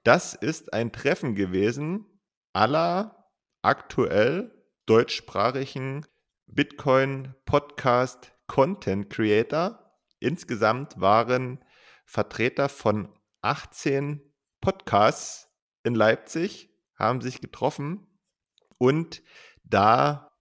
Das 0.02 0.34
ist 0.34 0.74
ein 0.74 0.92
Treffen 0.92 1.34
gewesen 1.34 2.04
aller 2.52 3.32
aktuell 3.62 4.66
deutschsprachigen 4.84 6.06
Bitcoin 6.46 7.34
Podcast 7.46 8.32
Content 8.48 9.08
Creator. 9.08 9.98
Insgesamt 10.20 11.00
waren 11.00 11.64
Vertreter 12.04 12.68
von 12.68 13.08
18 13.40 14.20
Podcasts 14.60 15.48
in 15.84 15.94
Leipzig, 15.94 16.70
haben 16.96 17.22
sich 17.22 17.40
getroffen 17.40 18.06
und 18.76 19.22
da 19.62 20.33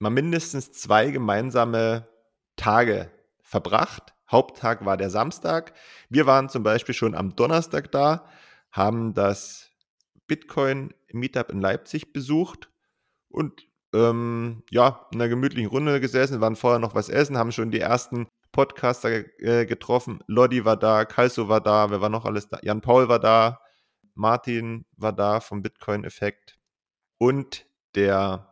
mal 0.00 0.10
mindestens 0.10 0.72
zwei 0.72 1.10
gemeinsame 1.10 2.08
Tage 2.56 3.10
verbracht. 3.42 4.14
Haupttag 4.30 4.84
war 4.84 4.96
der 4.96 5.10
Samstag. 5.10 5.74
Wir 6.08 6.26
waren 6.26 6.48
zum 6.48 6.62
Beispiel 6.62 6.94
schon 6.94 7.14
am 7.14 7.36
Donnerstag 7.36 7.92
da, 7.92 8.28
haben 8.70 9.14
das 9.14 9.70
Bitcoin 10.26 10.94
Meetup 11.12 11.50
in 11.50 11.60
Leipzig 11.60 12.12
besucht 12.12 12.70
und 13.28 13.66
ähm, 13.92 14.62
ja, 14.70 15.06
in 15.12 15.20
einer 15.20 15.28
gemütlichen 15.28 15.68
Runde 15.68 16.00
gesessen, 16.00 16.40
waren 16.40 16.56
vorher 16.56 16.78
noch 16.78 16.94
was 16.94 17.08
essen, 17.08 17.36
haben 17.36 17.50
schon 17.50 17.72
die 17.72 17.80
ersten 17.80 18.28
Podcaster 18.52 19.24
äh, 19.40 19.66
getroffen. 19.66 20.22
Lodi 20.28 20.64
war 20.64 20.76
da, 20.76 21.04
Kalso 21.04 21.48
war 21.48 21.60
da, 21.60 21.90
wer 21.90 22.00
war 22.00 22.08
noch 22.08 22.24
alles 22.24 22.48
da? 22.48 22.60
Jan 22.62 22.80
Paul 22.80 23.08
war 23.08 23.18
da, 23.18 23.60
Martin 24.14 24.86
war 24.96 25.12
da 25.12 25.40
vom 25.40 25.62
Bitcoin-Effekt 25.62 26.58
und 27.18 27.66
der 27.96 28.46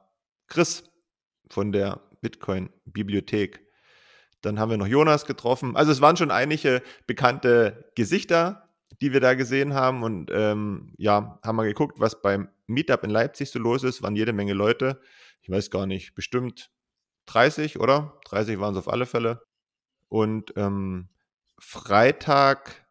Chris 0.49 0.88
von 1.50 1.73
der 1.73 2.00
Bitcoin-Bibliothek. 2.21 3.61
Dann 4.40 4.59
haben 4.59 4.71
wir 4.71 4.76
noch 4.76 4.87
Jonas 4.87 5.26
getroffen. 5.26 5.76
Also 5.76 5.93
es 5.93 6.00
waren 6.00 6.17
schon 6.17 6.31
einige 6.31 6.83
bekannte 7.07 7.90
Gesichter, 7.95 8.69
die 9.00 9.12
wir 9.12 9.21
da 9.21 9.35
gesehen 9.35 9.75
haben. 9.75 10.02
Und 10.02 10.31
ähm, 10.33 10.93
ja, 10.97 11.38
haben 11.45 11.57
wir 11.57 11.64
geguckt, 11.64 11.99
was 11.99 12.23
beim 12.23 12.49
Meetup 12.67 13.05
in 13.05 13.11
Leipzig 13.11 13.50
so 13.50 13.59
los 13.59 13.83
ist. 13.83 14.02
Waren 14.02 14.17
jede 14.17 14.33
Menge 14.33 14.52
Leute. 14.52 15.00
Ich 15.43 15.50
weiß 15.50 15.71
gar 15.71 15.87
nicht, 15.87 16.14
bestimmt 16.14 16.71
30, 17.26 17.81
oder? 17.81 18.19
30 18.26 18.61
waren 18.61 18.75
es 18.75 18.78
auf 18.78 18.88
alle 18.88 19.07
Fälle. 19.07 19.43
Und 20.09 20.52
ähm, 20.57 21.09
Freitag 21.59 22.87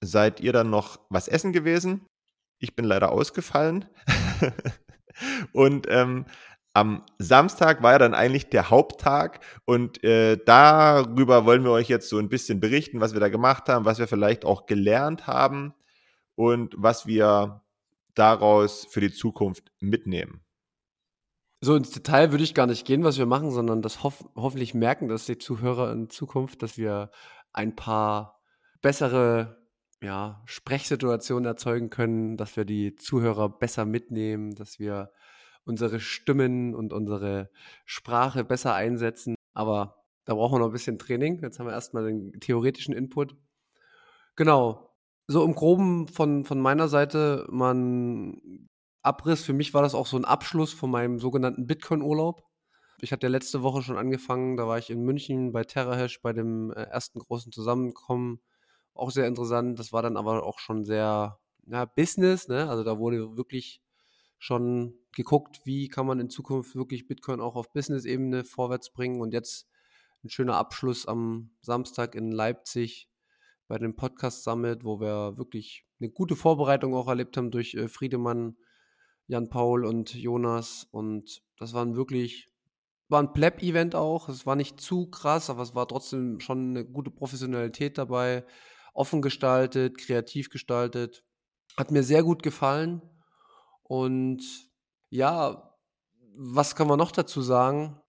seid 0.00 0.40
ihr 0.40 0.52
dann 0.52 0.70
noch 0.70 1.00
was 1.08 1.28
essen 1.28 1.52
gewesen. 1.52 2.06
Ich 2.58 2.76
bin 2.76 2.84
leider 2.84 3.10
ausgefallen. 3.10 3.86
und 5.52 5.86
ähm, 5.88 6.26
am 6.72 7.04
Samstag 7.18 7.82
war 7.82 7.92
ja 7.92 7.98
dann 7.98 8.14
eigentlich 8.14 8.48
der 8.48 8.70
Haupttag 8.70 9.40
und 9.64 10.02
äh, 10.04 10.36
darüber 10.44 11.44
wollen 11.44 11.64
wir 11.64 11.72
euch 11.72 11.88
jetzt 11.88 12.08
so 12.08 12.18
ein 12.18 12.28
bisschen 12.28 12.60
berichten, 12.60 13.00
was 13.00 13.12
wir 13.12 13.20
da 13.20 13.28
gemacht 13.28 13.68
haben, 13.68 13.84
was 13.84 13.98
wir 13.98 14.06
vielleicht 14.06 14.44
auch 14.44 14.66
gelernt 14.66 15.26
haben 15.26 15.74
und 16.36 16.74
was 16.78 17.06
wir 17.06 17.62
daraus 18.14 18.86
für 18.88 19.00
die 19.00 19.12
Zukunft 19.12 19.72
mitnehmen. 19.80 20.42
So 21.60 21.74
ins 21.74 21.90
Detail 21.90 22.30
würde 22.30 22.44
ich 22.44 22.54
gar 22.54 22.66
nicht 22.66 22.86
gehen, 22.86 23.04
was 23.04 23.18
wir 23.18 23.26
machen, 23.26 23.50
sondern 23.50 23.82
das 23.82 24.02
hoff 24.02 24.24
hoffentlich 24.34 24.72
merken, 24.72 25.08
dass 25.08 25.26
die 25.26 25.38
Zuhörer 25.38 25.92
in 25.92 26.08
Zukunft, 26.08 26.62
dass 26.62 26.78
wir 26.78 27.10
ein 27.52 27.76
paar 27.76 28.40
bessere 28.80 29.60
ja, 30.00 30.40
Sprechsituationen 30.46 31.44
erzeugen 31.44 31.90
können, 31.90 32.36
dass 32.36 32.56
wir 32.56 32.64
die 32.64 32.94
Zuhörer 32.94 33.50
besser 33.50 33.84
mitnehmen, 33.84 34.54
dass 34.54 34.78
wir 34.78 35.10
unsere 35.64 36.00
Stimmen 36.00 36.74
und 36.74 36.92
unsere 36.92 37.50
Sprache 37.84 38.44
besser 38.44 38.74
einsetzen. 38.74 39.34
Aber 39.54 40.04
da 40.24 40.34
brauchen 40.34 40.54
wir 40.54 40.58
noch 40.60 40.66
ein 40.66 40.72
bisschen 40.72 40.98
Training. 40.98 41.40
Jetzt 41.42 41.58
haben 41.58 41.66
wir 41.66 41.72
erstmal 41.72 42.04
den 42.06 42.32
theoretischen 42.40 42.94
Input. 42.94 43.36
Genau. 44.36 44.94
So 45.26 45.44
im 45.44 45.54
Groben 45.54 46.08
von, 46.08 46.44
von 46.44 46.60
meiner 46.60 46.88
Seite 46.88 47.46
mal 47.50 47.74
ein 47.74 48.68
Abriss. 49.02 49.44
Für 49.44 49.52
mich 49.52 49.74
war 49.74 49.82
das 49.82 49.94
auch 49.94 50.06
so 50.06 50.16
ein 50.16 50.24
Abschluss 50.24 50.72
von 50.72 50.90
meinem 50.90 51.18
sogenannten 51.18 51.66
Bitcoin-Urlaub. 51.66 52.42
Ich 53.02 53.12
hatte 53.12 53.26
ja 53.26 53.30
letzte 53.30 53.62
Woche 53.62 53.82
schon 53.82 53.96
angefangen, 53.96 54.58
da 54.58 54.66
war 54.66 54.76
ich 54.76 54.90
in 54.90 55.02
München 55.02 55.52
bei 55.52 55.64
TerraHash 55.64 56.20
bei 56.20 56.34
dem 56.34 56.70
äh, 56.72 56.82
ersten 56.82 57.18
großen 57.18 57.50
Zusammenkommen. 57.50 58.40
Auch 58.92 59.10
sehr 59.10 59.26
interessant. 59.26 59.78
Das 59.78 59.92
war 59.92 60.02
dann 60.02 60.18
aber 60.18 60.44
auch 60.44 60.58
schon 60.58 60.84
sehr 60.84 61.38
ja, 61.66 61.84
Business, 61.86 62.48
ne? 62.48 62.68
Also 62.68 62.84
da 62.84 62.98
wurde 62.98 63.36
wirklich 63.36 63.80
schon 64.38 64.94
geguckt, 65.12 65.60
wie 65.64 65.88
kann 65.88 66.06
man 66.06 66.20
in 66.20 66.30
Zukunft 66.30 66.74
wirklich 66.76 67.06
Bitcoin 67.06 67.40
auch 67.40 67.56
auf 67.56 67.72
Business-Ebene 67.72 68.44
vorwärts 68.44 68.92
bringen. 68.92 69.20
Und 69.20 69.32
jetzt 69.32 69.68
ein 70.24 70.30
schöner 70.30 70.56
Abschluss 70.56 71.06
am 71.06 71.50
Samstag 71.62 72.14
in 72.14 72.30
Leipzig 72.30 73.08
bei 73.68 73.78
dem 73.78 73.96
Podcast 73.96 74.44
Summit, 74.44 74.84
wo 74.84 75.00
wir 75.00 75.36
wirklich 75.36 75.86
eine 76.00 76.10
gute 76.10 76.36
Vorbereitung 76.36 76.94
auch 76.94 77.08
erlebt 77.08 77.36
haben 77.36 77.50
durch 77.50 77.74
äh, 77.74 77.88
Friedemann, 77.88 78.56
Jan 79.26 79.48
Paul 79.48 79.84
und 79.84 80.14
Jonas. 80.14 80.88
Und 80.90 81.42
das 81.56 81.72
waren 81.72 81.96
wirklich, 81.96 82.48
war 83.08 83.22
ein 83.22 83.32
Pleb-Event 83.32 83.94
auch. 83.94 84.28
Es 84.28 84.44
war 84.44 84.56
nicht 84.56 84.80
zu 84.80 85.08
krass, 85.08 85.50
aber 85.50 85.62
es 85.62 85.74
war 85.74 85.86
trotzdem 85.86 86.40
schon 86.40 86.70
eine 86.70 86.84
gute 86.84 87.10
Professionalität 87.10 87.96
dabei. 87.96 88.44
Offen 88.92 89.22
gestaltet, 89.22 89.98
kreativ 89.98 90.50
gestaltet. 90.50 91.24
Hat 91.76 91.92
mir 91.92 92.02
sehr 92.02 92.24
gut 92.24 92.42
gefallen. 92.42 93.02
Und 93.84 94.69
ja, 95.10 95.76
was 96.36 96.76
kann 96.76 96.86
man 96.86 96.98
noch 96.98 97.12
dazu 97.12 97.42
sagen? 97.42 98.00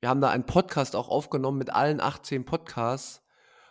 Wir 0.00 0.08
haben 0.08 0.20
da 0.20 0.30
einen 0.30 0.46
Podcast 0.46 0.94
auch 0.94 1.08
aufgenommen 1.08 1.58
mit 1.58 1.70
allen 1.70 2.00
18 2.00 2.44
Podcasts. 2.44 3.22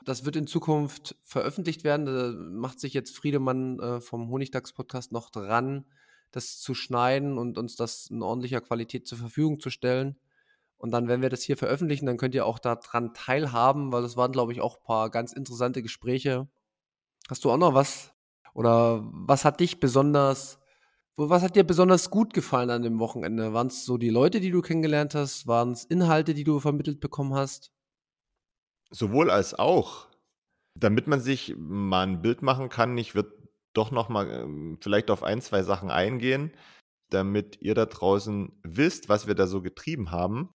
Das 0.04 0.26
wird 0.26 0.38
in 0.38 0.48
Zukunft 0.48 1.16
veröffentlicht 1.24 1.84
werden. 1.84 2.06
Da 2.06 2.32
macht 2.34 2.80
sich 2.80 2.94
jetzt 2.94 3.16
Friedemann 3.16 3.80
äh, 3.80 4.02
vom 4.02 4.30
Honigdachs-Podcast 4.30 5.12
noch 5.12 5.30
dran, 5.30 5.86
das 6.32 6.60
zu 6.60 6.74
schneiden 6.74 7.38
und 7.38 7.58
uns 7.58 7.76
das 7.76 8.08
in 8.08 8.22
ordentlicher 8.24 8.62
Qualität 8.62 9.08
zur 9.08 9.18
Verfügung 9.18 9.60
zu 9.60 9.70
stellen. 9.70 10.18
Und 10.78 10.92
dann, 10.92 11.08
wenn 11.08 11.22
wir 11.22 11.30
das 11.30 11.44
hier 11.44 11.58
veröffentlichen, 11.58 12.06
dann 12.06 12.18
könnt 12.18 12.36
ihr 12.36 12.46
auch 12.46 12.60
daran 12.60 13.14
teilhaben, 13.14 13.92
weil 13.92 14.02
das 14.02 14.16
waren, 14.16 14.32
glaube 14.32 14.54
ich, 14.54 14.62
auch 14.62 14.78
ein 14.78 14.84
paar 14.84 15.10
ganz 15.10 15.34
interessante 15.34 15.82
Gespräche. 15.82 16.48
Hast 17.30 17.44
du 17.44 17.52
auch 17.52 17.58
noch 17.58 17.74
was? 17.74 18.14
Oder 18.54 19.02
was 19.04 19.44
hat 19.44 19.60
dich 19.60 19.80
besonders 19.80 20.60
was 21.18 21.42
hat 21.42 21.56
dir 21.56 21.64
besonders 21.64 22.10
gut 22.10 22.34
gefallen 22.34 22.70
an 22.70 22.84
dem 22.84 23.00
Wochenende? 23.00 23.54
Waren 23.54 23.68
es 23.68 23.86
so 23.86 23.98
die 23.98 24.10
Leute, 24.10 24.40
die 24.40 24.52
du 24.52 24.62
kennengelernt 24.62 25.16
hast? 25.16 25.48
Waren 25.48 25.72
es 25.72 25.84
Inhalte, 25.84 26.34
die 26.34 26.44
du 26.44 26.60
vermittelt 26.60 27.00
bekommen 27.00 27.34
hast? 27.34 27.72
Sowohl 28.92 29.32
als 29.32 29.54
auch. 29.54 30.08
Damit 30.76 31.08
man 31.08 31.20
sich 31.20 31.56
mal 31.58 32.06
ein 32.06 32.22
Bild 32.22 32.44
machen 32.44 32.70
kann, 32.70 32.96
ich 33.00 33.16
würde 33.16 33.34
doch 33.74 33.90
noch 33.90 34.10
mal 34.10 34.30
ähm, 34.30 34.78
vielleicht 34.80 35.10
auf 35.10 35.24
ein, 35.24 35.42
zwei 35.42 35.64
Sachen 35.64 35.90
eingehen, 35.90 36.52
damit 37.10 37.62
ihr 37.62 37.74
da 37.74 37.88
draußen 37.88 38.60
wisst, 38.64 39.10
was 39.10 39.26
wir 39.28 39.34
da 39.34 39.48
so 39.48 39.62
getrieben 39.62 40.12
haben. 40.12 40.52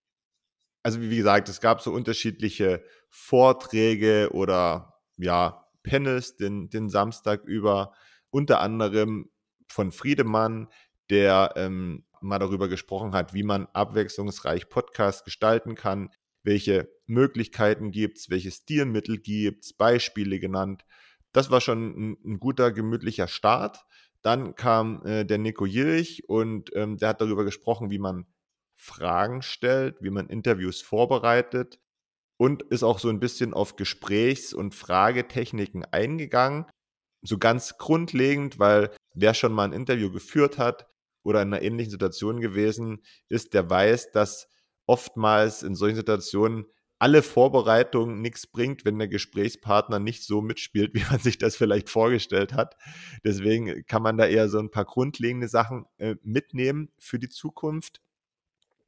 Also 0.81 1.01
wie 1.01 1.17
gesagt, 1.17 1.49
es 1.49 1.59
gab 1.59 1.81
so 1.81 1.91
unterschiedliche 1.91 2.83
Vorträge 3.09 4.29
oder 4.31 5.01
ja, 5.17 5.67
Panels 5.83 6.37
den, 6.37 6.69
den 6.69 6.89
Samstag 6.89 7.43
über, 7.43 7.93
unter 8.29 8.61
anderem 8.61 9.29
von 9.73 9.91
Friedemann, 9.91 10.67
der 11.09 11.53
ähm, 11.55 12.05
mal 12.21 12.39
darüber 12.39 12.69
gesprochen 12.69 13.13
hat, 13.13 13.33
wie 13.33 13.43
man 13.43 13.67
abwechslungsreich 13.73 14.69
Podcast 14.69 15.25
gestalten 15.25 15.75
kann, 15.75 16.09
welche 16.43 16.89
Möglichkeiten 17.05 17.91
gibt 17.91 18.17
es, 18.17 18.29
welche 18.29 18.51
Stilmittel 18.51 19.17
gibt 19.17 19.65
es, 19.65 19.73
Beispiele 19.73 20.39
genannt. 20.39 20.85
Das 21.31 21.51
war 21.51 21.61
schon 21.61 22.11
ein, 22.11 22.17
ein 22.25 22.39
guter, 22.39 22.71
gemütlicher 22.71 23.27
Start. 23.27 23.85
Dann 24.21 24.55
kam 24.55 25.05
äh, 25.05 25.25
der 25.25 25.37
Nico 25.37 25.65
Jilch 25.65 26.29
und 26.29 26.69
ähm, 26.75 26.97
der 26.97 27.09
hat 27.09 27.21
darüber 27.21 27.43
gesprochen, 27.43 27.89
wie 27.91 27.99
man 27.99 28.25
Fragen 28.77 29.41
stellt, 29.41 29.97
wie 30.01 30.09
man 30.09 30.27
Interviews 30.27 30.81
vorbereitet 30.81 31.79
und 32.37 32.63
ist 32.63 32.83
auch 32.83 32.99
so 32.99 33.09
ein 33.09 33.19
bisschen 33.19 33.53
auf 33.53 33.75
Gesprächs- 33.75 34.53
und 34.53 34.75
Fragetechniken 34.75 35.85
eingegangen. 35.85 36.65
So 37.21 37.37
ganz 37.37 37.77
grundlegend, 37.77 38.59
weil 38.59 38.91
wer 39.13 39.33
schon 39.33 39.53
mal 39.53 39.65
ein 39.65 39.73
Interview 39.73 40.11
geführt 40.11 40.57
hat 40.57 40.87
oder 41.23 41.41
in 41.41 41.53
einer 41.53 41.61
ähnlichen 41.61 41.91
Situation 41.91 42.41
gewesen 42.41 43.03
ist, 43.29 43.53
der 43.53 43.69
weiß, 43.69 44.11
dass 44.11 44.47
oftmals 44.85 45.63
in 45.63 45.75
solchen 45.75 45.95
Situationen 45.95 46.65
alle 46.99 47.21
Vorbereitungen 47.21 48.21
nichts 48.21 48.47
bringt, 48.47 48.85
wenn 48.85 48.97
der 48.97 49.09
Gesprächspartner 49.09 49.99
nicht 49.99 50.23
so 50.23 50.41
mitspielt, 50.41 50.93
wie 50.93 51.03
man 51.09 51.19
sich 51.19 51.37
das 51.37 51.55
vielleicht 51.55 51.89
vorgestellt 51.89 52.53
hat. 52.53 52.77
Deswegen 53.25 53.85
kann 53.87 54.01
man 54.01 54.17
da 54.17 54.25
eher 54.25 54.47
so 54.47 54.59
ein 54.59 54.71
paar 54.71 54.85
grundlegende 54.85 55.47
Sachen 55.49 55.85
äh, 55.97 56.15
mitnehmen 56.23 56.89
für 56.97 57.19
die 57.19 57.29
Zukunft. 57.29 58.01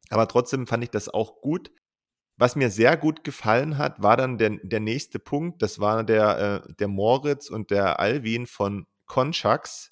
Aber 0.09 0.27
trotzdem 0.27 0.67
fand 0.67 0.83
ich 0.83 0.91
das 0.91 1.09
auch 1.09 1.41
gut. 1.41 1.71
Was 2.37 2.55
mir 2.55 2.69
sehr 2.69 2.95
gut 2.97 3.23
gefallen 3.23 3.77
hat, 3.77 4.01
war 4.01 4.17
dann 4.17 4.37
der, 4.37 4.57
der 4.61 4.79
nächste 4.79 5.19
Punkt. 5.19 5.61
Das 5.61 5.79
war 5.79 6.03
der, 6.03 6.63
äh, 6.67 6.73
der 6.75 6.87
Moritz 6.87 7.49
und 7.49 7.71
der 7.71 7.99
Alvin 7.99 8.45
von 8.45 8.87
Conchax. 9.07 9.89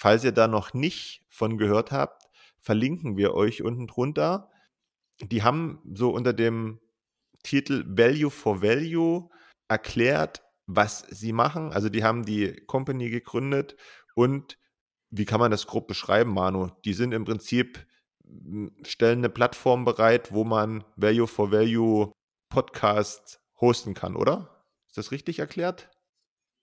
Falls 0.00 0.24
ihr 0.24 0.32
da 0.32 0.48
noch 0.48 0.72
nicht 0.72 1.26
von 1.28 1.58
gehört 1.58 1.92
habt, 1.92 2.24
verlinken 2.58 3.18
wir 3.18 3.34
euch 3.34 3.62
unten 3.62 3.86
drunter. 3.86 4.50
Die 5.20 5.42
haben 5.42 5.82
so 5.92 6.08
unter 6.08 6.32
dem 6.32 6.80
Titel 7.42 7.84
Value 7.86 8.30
for 8.30 8.62
Value 8.62 9.28
erklärt, 9.68 10.42
was 10.66 11.00
sie 11.10 11.34
machen. 11.34 11.70
Also 11.72 11.90
die 11.90 12.02
haben 12.02 12.24
die 12.24 12.64
Company 12.66 13.10
gegründet 13.10 13.76
und 14.14 14.56
wie 15.10 15.26
kann 15.26 15.38
man 15.38 15.50
das 15.50 15.66
grob 15.66 15.86
beschreiben, 15.86 16.32
Manu? 16.32 16.70
Die 16.86 16.94
sind 16.94 17.12
im 17.12 17.26
Prinzip, 17.26 17.86
stellen 18.86 19.18
eine 19.18 19.28
Plattform 19.28 19.84
bereit, 19.84 20.32
wo 20.32 20.44
man 20.44 20.82
Value 20.96 21.26
for 21.26 21.52
Value 21.52 22.10
Podcast 22.48 23.38
hosten 23.60 23.92
kann, 23.92 24.16
oder? 24.16 24.64
Ist 24.86 24.96
das 24.96 25.10
richtig 25.10 25.40
erklärt? 25.40 25.90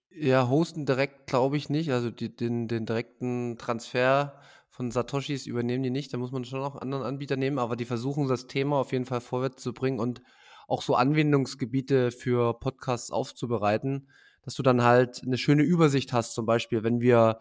Ja, 0.09 0.47
hosten 0.49 0.85
direkt 0.85 1.27
glaube 1.27 1.57
ich 1.57 1.69
nicht. 1.69 1.91
Also 1.91 2.09
die, 2.09 2.35
den, 2.35 2.67
den 2.67 2.85
direkten 2.85 3.57
Transfer 3.57 4.39
von 4.69 4.91
Satoshis 4.91 5.47
übernehmen 5.47 5.83
die 5.83 5.89
nicht. 5.89 6.13
Da 6.13 6.17
muss 6.17 6.31
man 6.31 6.45
schon 6.45 6.61
auch 6.61 6.75
anderen 6.75 7.03
Anbieter 7.03 7.35
nehmen, 7.35 7.59
aber 7.59 7.75
die 7.75 7.85
versuchen 7.85 8.27
das 8.27 8.47
Thema 8.47 8.77
auf 8.77 8.91
jeden 8.91 9.05
Fall 9.05 9.21
vorwärts 9.21 9.61
zu 9.61 9.73
bringen 9.73 9.99
und 9.99 10.21
auch 10.67 10.81
so 10.81 10.95
Anwendungsgebiete 10.95 12.11
für 12.11 12.59
Podcasts 12.59 13.09
aufzubereiten, 13.09 14.09
dass 14.43 14.55
du 14.55 14.63
dann 14.63 14.83
halt 14.83 15.23
eine 15.25 15.37
schöne 15.37 15.63
Übersicht 15.63 16.13
hast. 16.13 16.33
Zum 16.33 16.45
Beispiel, 16.45 16.83
wenn 16.83 16.99
wir 16.99 17.39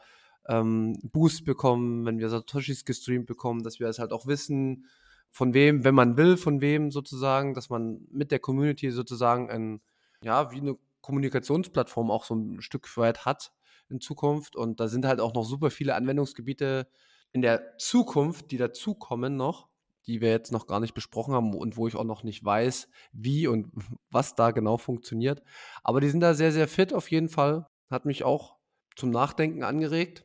ähm, 0.48 0.98
Boost 1.02 1.44
bekommen, 1.44 2.07
wenn 2.07 2.18
wir 2.18 2.29
Satoshis 2.29 2.85
gestreamt 2.85 3.26
bekommen, 3.26 3.62
dass 3.62 3.81
wir 3.81 3.88
es 3.88 3.98
halt 3.98 4.12
auch 4.12 4.26
wissen, 4.26 4.87
von 5.31 5.55
wem, 5.55 5.85
wenn 5.85 5.94
man 5.94 6.16
will, 6.16 6.37
von 6.37 6.61
wem 6.61 6.90
sozusagen, 6.90 7.52
dass 7.52 7.68
man 7.68 8.07
mit 8.11 8.31
der 8.31 8.38
Community 8.38 8.90
sozusagen 8.90 9.50
ein, 9.50 9.81
ja, 10.22 10.50
wie 10.52 10.61
eine 10.61 10.76
Kommunikationsplattform 11.07 12.11
auch 12.11 12.25
so 12.25 12.35
ein 12.35 12.61
Stück 12.61 12.97
weit 12.97 13.25
hat 13.25 13.53
in 13.88 14.01
Zukunft. 14.01 14.57
Und 14.57 14.81
da 14.81 14.88
sind 14.88 15.07
halt 15.07 15.21
auch 15.21 15.35
noch 15.35 15.45
super 15.45 15.71
viele 15.71 15.95
Anwendungsgebiete 15.95 16.88
in 17.31 17.42
der 17.42 17.79
Zukunft, 17.79 18.51
die 18.51 18.57
dazukommen 18.57 19.37
noch, 19.37 19.69
die 20.09 20.21
wir 20.21 20.31
jetzt 20.31 20.51
noch 20.51 20.66
gar 20.66 20.81
nicht 20.81 20.95
besprochen 20.95 21.33
haben 21.33 21.55
und 21.55 21.77
wo 21.77 21.87
ich 21.87 21.95
auch 21.95 22.03
noch 22.03 22.25
nicht 22.25 22.45
weiß, 22.45 22.88
wie 23.12 23.47
und 23.47 23.71
was 24.11 24.35
da 24.35 24.51
genau 24.51 24.79
funktioniert. 24.79 25.45
Aber 25.85 26.01
die 26.01 26.09
sind 26.09 26.21
da 26.21 26.35
sehr, 26.35 26.51
sehr 26.51 26.66
fit 26.66 26.92
auf 26.92 27.09
jeden 27.09 27.29
Fall. 27.29 27.69
Hat 27.88 28.05
mich 28.05 28.25
auch 28.25 28.57
zum 28.97 29.11
Nachdenken 29.11 29.62
angeregt. 29.62 30.25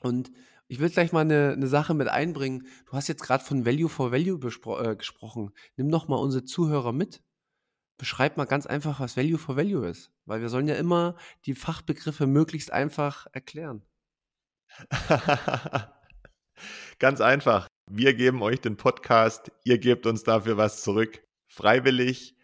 Und 0.00 0.30
ich 0.68 0.78
will 0.78 0.90
gleich 0.90 1.10
mal 1.10 1.22
eine, 1.22 1.54
eine 1.54 1.66
Sache 1.66 1.94
mit 1.94 2.06
einbringen. 2.06 2.68
Du 2.86 2.92
hast 2.92 3.08
jetzt 3.08 3.24
gerade 3.24 3.42
von 3.42 3.66
Value 3.66 3.88
for 3.88 4.12
Value 4.12 4.38
äh, 4.78 4.94
gesprochen. 4.94 5.50
Nimm 5.76 5.90
doch 5.90 6.06
mal 6.06 6.18
unsere 6.18 6.44
Zuhörer 6.44 6.92
mit. 6.92 7.20
Beschreib 8.00 8.38
mal 8.38 8.46
ganz 8.46 8.66
einfach, 8.66 8.98
was 8.98 9.18
Value 9.18 9.36
for 9.36 9.58
Value 9.58 9.86
ist. 9.86 10.10
Weil 10.24 10.40
wir 10.40 10.48
sollen 10.48 10.66
ja 10.66 10.76
immer 10.76 11.16
die 11.44 11.54
Fachbegriffe 11.54 12.26
möglichst 12.26 12.72
einfach 12.72 13.26
erklären. 13.32 13.82
ganz 16.98 17.20
einfach. 17.20 17.68
Wir 17.90 18.14
geben 18.14 18.40
euch 18.40 18.58
den 18.58 18.78
Podcast, 18.78 19.52
ihr 19.64 19.76
gebt 19.76 20.06
uns 20.06 20.22
dafür 20.22 20.56
was 20.56 20.82
zurück. 20.82 21.22
Freiwillig. 21.46 22.38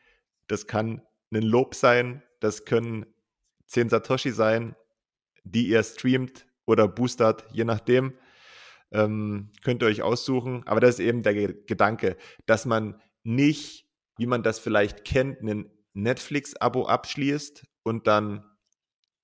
Das 0.46 0.66
kann 0.66 1.00
ein 1.32 1.40
Lob 1.40 1.74
sein, 1.74 2.22
das 2.40 2.66
können 2.66 3.06
10 3.68 3.88
Satoshi 3.88 4.32
sein, 4.32 4.76
die 5.42 5.68
ihr 5.68 5.82
streamt 5.82 6.46
oder 6.66 6.86
boostert, 6.86 7.46
je 7.50 7.64
nachdem. 7.64 8.12
Ähm, 8.92 9.52
könnt 9.64 9.82
ihr 9.82 9.86
euch 9.86 10.02
aussuchen. 10.02 10.66
Aber 10.66 10.80
das 10.80 10.96
ist 10.96 11.00
eben 11.00 11.22
der 11.22 11.54
Gedanke, 11.54 12.18
dass 12.44 12.66
man 12.66 13.00
nicht, 13.22 13.85
wie 14.16 14.26
man 14.26 14.42
das 14.42 14.58
vielleicht 14.58 15.04
kennt, 15.04 15.42
ein 15.42 15.70
Netflix-Abo 15.94 16.86
abschließt 16.86 17.64
und 17.82 18.06
dann 18.06 18.44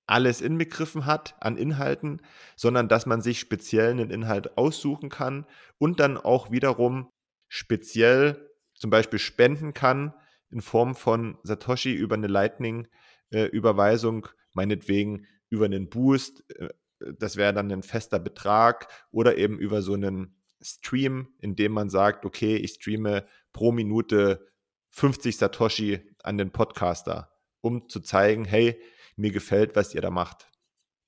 alles 0.05 0.41
inbegriffen 0.41 1.05
hat 1.05 1.35
an 1.39 1.57
Inhalten, 1.57 2.21
sondern 2.55 2.89
dass 2.89 3.05
man 3.05 3.21
sich 3.21 3.39
speziell 3.39 3.91
einen 3.91 4.09
Inhalt 4.09 4.57
aussuchen 4.57 5.09
kann 5.09 5.45
und 5.77 5.99
dann 5.99 6.17
auch 6.17 6.51
wiederum 6.51 7.09
speziell 7.47 8.49
zum 8.75 8.89
Beispiel 8.89 9.19
spenden 9.19 9.73
kann 9.73 10.13
in 10.49 10.61
Form 10.61 10.95
von 10.95 11.37
Satoshi 11.43 11.93
über 11.93 12.15
eine 12.15 12.27
Lightning-Überweisung, 12.27 14.27
meinetwegen 14.53 15.25
über 15.49 15.65
einen 15.65 15.89
Boost, 15.89 16.43
äh, 16.59 16.69
das 17.17 17.35
wäre 17.35 17.53
dann 17.53 17.71
ein 17.71 17.83
fester 17.83 18.19
Betrag 18.19 18.87
oder 19.11 19.37
eben 19.37 19.59
über 19.59 19.81
so 19.81 19.93
einen 19.93 20.35
Stream, 20.61 21.33
in 21.39 21.55
dem 21.55 21.73
man 21.73 21.89
sagt, 21.89 22.25
okay, 22.25 22.55
ich 22.55 22.73
streame 22.73 23.25
pro 23.51 23.71
Minute 23.71 24.47
50 24.93 25.37
Satoshi 25.37 26.01
an 26.23 26.37
den 26.37 26.51
Podcaster, 26.51 27.31
um 27.61 27.89
zu 27.89 27.99
zeigen, 27.99 28.45
hey, 28.45 28.79
mir 29.15 29.31
gefällt, 29.31 29.75
was 29.75 29.93
ihr 29.93 30.01
da 30.01 30.09
macht. 30.09 30.49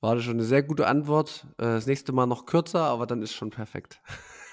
War 0.01 0.15
das 0.15 0.23
schon 0.23 0.33
eine 0.33 0.43
sehr 0.43 0.63
gute 0.63 0.87
Antwort. 0.87 1.47
Äh, 1.57 1.63
das 1.63 1.87
nächste 1.87 2.11
Mal 2.11 2.25
noch 2.25 2.45
kürzer, 2.45 2.81
aber 2.81 3.07
dann 3.07 3.21
ist 3.21 3.33
schon 3.33 3.51
perfekt. 3.51 4.01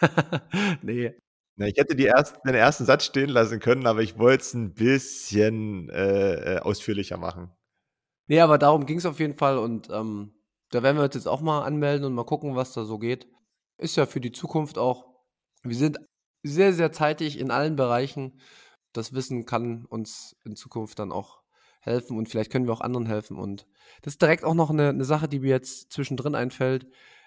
nee. 0.82 1.14
Na, 1.56 1.66
ich 1.66 1.76
hätte 1.76 1.96
ersten, 2.02 2.40
den 2.46 2.54
ersten 2.54 2.84
Satz 2.84 3.04
stehen 3.04 3.28
lassen 3.28 3.60
können, 3.60 3.86
aber 3.86 4.02
ich 4.02 4.18
wollte 4.18 4.42
es 4.42 4.54
ein 4.54 4.74
bisschen 4.74 5.90
äh, 5.90 6.56
äh, 6.56 6.58
ausführlicher 6.60 7.18
machen. 7.18 7.50
Nee, 8.28 8.40
aber 8.40 8.56
darum 8.56 8.86
ging 8.86 8.98
es 8.98 9.06
auf 9.06 9.18
jeden 9.20 9.36
Fall 9.36 9.58
und 9.58 9.90
ähm, 9.90 10.34
da 10.70 10.82
werden 10.82 10.96
wir 10.96 11.04
uns 11.04 11.14
jetzt 11.14 11.28
auch 11.28 11.40
mal 11.40 11.64
anmelden 11.64 12.06
und 12.06 12.14
mal 12.14 12.24
gucken, 12.24 12.56
was 12.56 12.72
da 12.72 12.84
so 12.84 12.98
geht. 12.98 13.28
Ist 13.78 13.96
ja 13.96 14.06
für 14.06 14.20
die 14.20 14.32
Zukunft 14.32 14.78
auch. 14.78 15.06
Wir 15.62 15.76
sind 15.76 15.98
sehr, 16.42 16.72
sehr 16.72 16.92
zeitig 16.92 17.38
in 17.38 17.50
allen 17.50 17.76
Bereichen. 17.76 18.40
Das 18.92 19.12
Wissen 19.12 19.46
kann 19.46 19.84
uns 19.86 20.36
in 20.44 20.56
Zukunft 20.56 20.98
dann 20.98 21.12
auch 21.12 21.42
helfen 21.80 22.16
und 22.16 22.28
vielleicht 22.28 22.50
können 22.52 22.66
wir 22.66 22.72
auch 22.72 22.80
anderen 22.80 23.06
helfen. 23.06 23.36
Und 23.36 23.66
das 24.02 24.14
ist 24.14 24.22
direkt 24.22 24.44
auch 24.44 24.54
noch 24.54 24.70
eine, 24.70 24.90
eine 24.90 25.04
Sache, 25.04 25.28
die 25.28 25.40
mir 25.40 25.50
jetzt 25.50 25.92
zwischendrin 25.92 26.34
einfällt. 26.34 26.86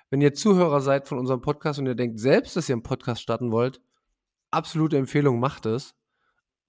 Wenn 0.10 0.22
ihr 0.22 0.34
Zuhörer 0.34 0.82
seid 0.82 1.08
von 1.08 1.18
unserem 1.18 1.42
Podcast 1.42 1.80
und 1.80 1.88
ihr 1.88 1.96
denkt 1.96 2.20
selbst, 2.20 2.56
dass 2.56 2.70
ihr 2.70 2.76
einen 2.76 2.84
Podcast 2.84 3.22
starten 3.22 3.52
wollt, 3.52 3.82
absolute 4.52 4.98
Empfehlung, 4.98 5.40
macht 5.40 5.66
es. 5.66 5.96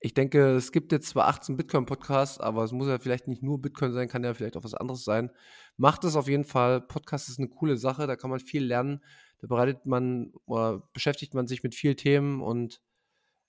Ich 0.01 0.15
denke, 0.15 0.55
es 0.55 0.73
gibt 0.73 0.93
jetzt 0.93 1.09
zwar 1.09 1.29
18 1.29 1.57
Bitcoin-Podcasts, 1.57 2.39
aber 2.39 2.65
es 2.65 2.73
muss 2.73 2.89
ja 2.89 2.99
vielleicht 2.99 3.29
nicht 3.29 3.43
nur 3.43 3.61
Bitcoin 3.61 3.93
sein, 3.93 4.09
kann 4.09 4.25
ja 4.25 4.35
vielleicht 4.35 4.57
auch 4.57 4.65
was 4.65 4.75
anderes 4.75 5.05
sein. 5.05 5.31
Macht 5.77 6.05
es 6.05 6.17
auf 6.17 6.29
jeden 6.29 6.45
Fall. 6.45 6.81
Podcast 6.81 7.29
ist 7.29 7.39
eine 7.39 7.49
coole 7.49 7.77
Sache, 7.77 8.07
da 8.07 8.17
kann 8.17 8.31
man 8.31 8.41
viel 8.41 8.65
lernen. 8.65 9.03
Da 9.41 9.47
bereitet 9.47 9.87
man 9.87 10.33
oder 10.45 10.83
beschäftigt 10.93 11.35
man 11.35 11.47
sich 11.47 11.63
mit 11.63 11.75
vielen 11.75 11.97
Themen 11.97 12.43
und 12.43 12.83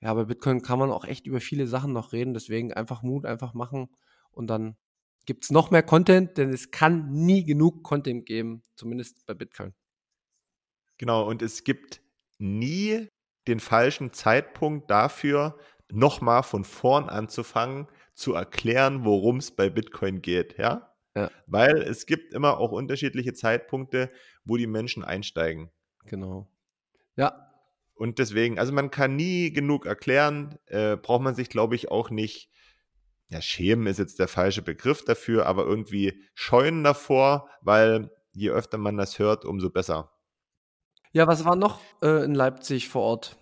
ja, 0.01 0.13
bei 0.13 0.25
Bitcoin 0.25 0.61
kann 0.61 0.79
man 0.79 0.91
auch 0.91 1.05
echt 1.05 1.25
über 1.25 1.39
viele 1.39 1.67
Sachen 1.67 1.93
noch 1.93 2.13
reden. 2.13 2.33
Deswegen 2.33 2.73
einfach 2.73 3.01
Mut, 3.03 3.25
einfach 3.25 3.53
machen 3.53 3.89
und 4.31 4.47
dann 4.47 4.77
gibt 5.25 5.43
es 5.43 5.51
noch 5.51 5.71
mehr 5.71 5.83
Content, 5.83 6.37
denn 6.37 6.49
es 6.49 6.71
kann 6.71 7.11
nie 7.11 7.43
genug 7.43 7.83
Content 7.83 8.25
geben, 8.25 8.63
zumindest 8.75 9.25
bei 9.25 9.33
Bitcoin. 9.33 9.73
Genau, 10.97 11.27
und 11.27 11.41
es 11.41 11.63
gibt 11.63 12.01
nie 12.39 13.09
den 13.47 13.59
falschen 13.59 14.13
Zeitpunkt 14.13 14.89
dafür, 14.89 15.57
nochmal 15.91 16.43
von 16.43 16.63
vorn 16.63 17.09
anzufangen, 17.09 17.87
zu 18.13 18.33
erklären, 18.33 19.05
worum 19.05 19.37
es 19.37 19.51
bei 19.51 19.69
Bitcoin 19.69 20.21
geht, 20.21 20.57
ja? 20.57 20.93
Ja. 21.15 21.31
Weil 21.45 21.77
es 21.77 22.05
gibt 22.05 22.33
immer 22.33 22.57
auch 22.59 22.71
unterschiedliche 22.71 23.33
Zeitpunkte, 23.33 24.11
wo 24.43 24.57
die 24.57 24.67
Menschen 24.67 25.03
einsteigen. 25.03 25.71
Genau. 26.05 26.47
Ja. 27.15 27.46
Und 27.97 28.19
deswegen, 28.19 28.59
also 28.59 28.71
man 28.73 28.91
kann 28.91 29.15
nie 29.15 29.51
genug 29.51 29.85
erklären, 29.85 30.59
äh, 30.67 30.95
braucht 30.95 31.23
man 31.23 31.35
sich, 31.35 31.49
glaube 31.49 31.75
ich, 31.75 31.89
auch 31.89 32.11
nicht, 32.11 32.51
ja, 33.29 33.41
schämen 33.41 33.87
ist 33.87 33.97
jetzt 33.97 34.19
der 34.19 34.27
falsche 34.27 34.61
Begriff 34.61 35.03
dafür, 35.03 35.47
aber 35.47 35.65
irgendwie 35.65 36.21
scheuen 36.35 36.83
davor, 36.83 37.49
weil 37.61 38.11
je 38.33 38.51
öfter 38.51 38.77
man 38.77 38.97
das 38.97 39.17
hört, 39.19 39.45
umso 39.45 39.71
besser. 39.71 40.11
Ja, 41.11 41.25
was 41.27 41.43
war 41.43 41.55
noch 41.55 41.81
äh, 42.03 42.23
in 42.23 42.35
Leipzig 42.35 42.87
vor 42.87 43.01
Ort? 43.01 43.37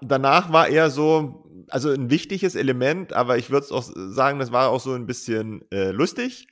Danach 0.00 0.52
war 0.52 0.68
eher 0.68 0.90
so, 0.90 1.48
also 1.68 1.90
ein 1.90 2.10
wichtiges 2.10 2.56
Element, 2.56 3.12
aber 3.12 3.38
ich 3.38 3.50
würde 3.50 3.66
es 3.66 3.72
auch 3.72 3.84
sagen, 3.94 4.40
das 4.40 4.52
war 4.52 4.68
auch 4.68 4.80
so 4.80 4.92
ein 4.92 5.06
bisschen 5.06 5.62
äh, 5.70 5.92
lustig. 5.92 6.48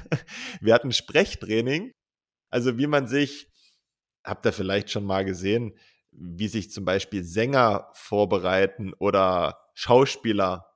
Wir 0.60 0.74
hatten 0.74 0.92
Sprechtraining, 0.92 1.92
also 2.50 2.76
wie 2.76 2.88
man 2.88 3.06
sich, 3.06 3.48
habt 4.24 4.44
ihr 4.44 4.52
vielleicht 4.52 4.90
schon 4.90 5.04
mal 5.04 5.24
gesehen, 5.24 5.78
wie 6.16 6.48
sich 6.48 6.70
zum 6.70 6.84
Beispiel 6.84 7.24
Sänger 7.24 7.90
vorbereiten 7.92 8.92
oder 8.98 9.58
Schauspieler. 9.74 10.66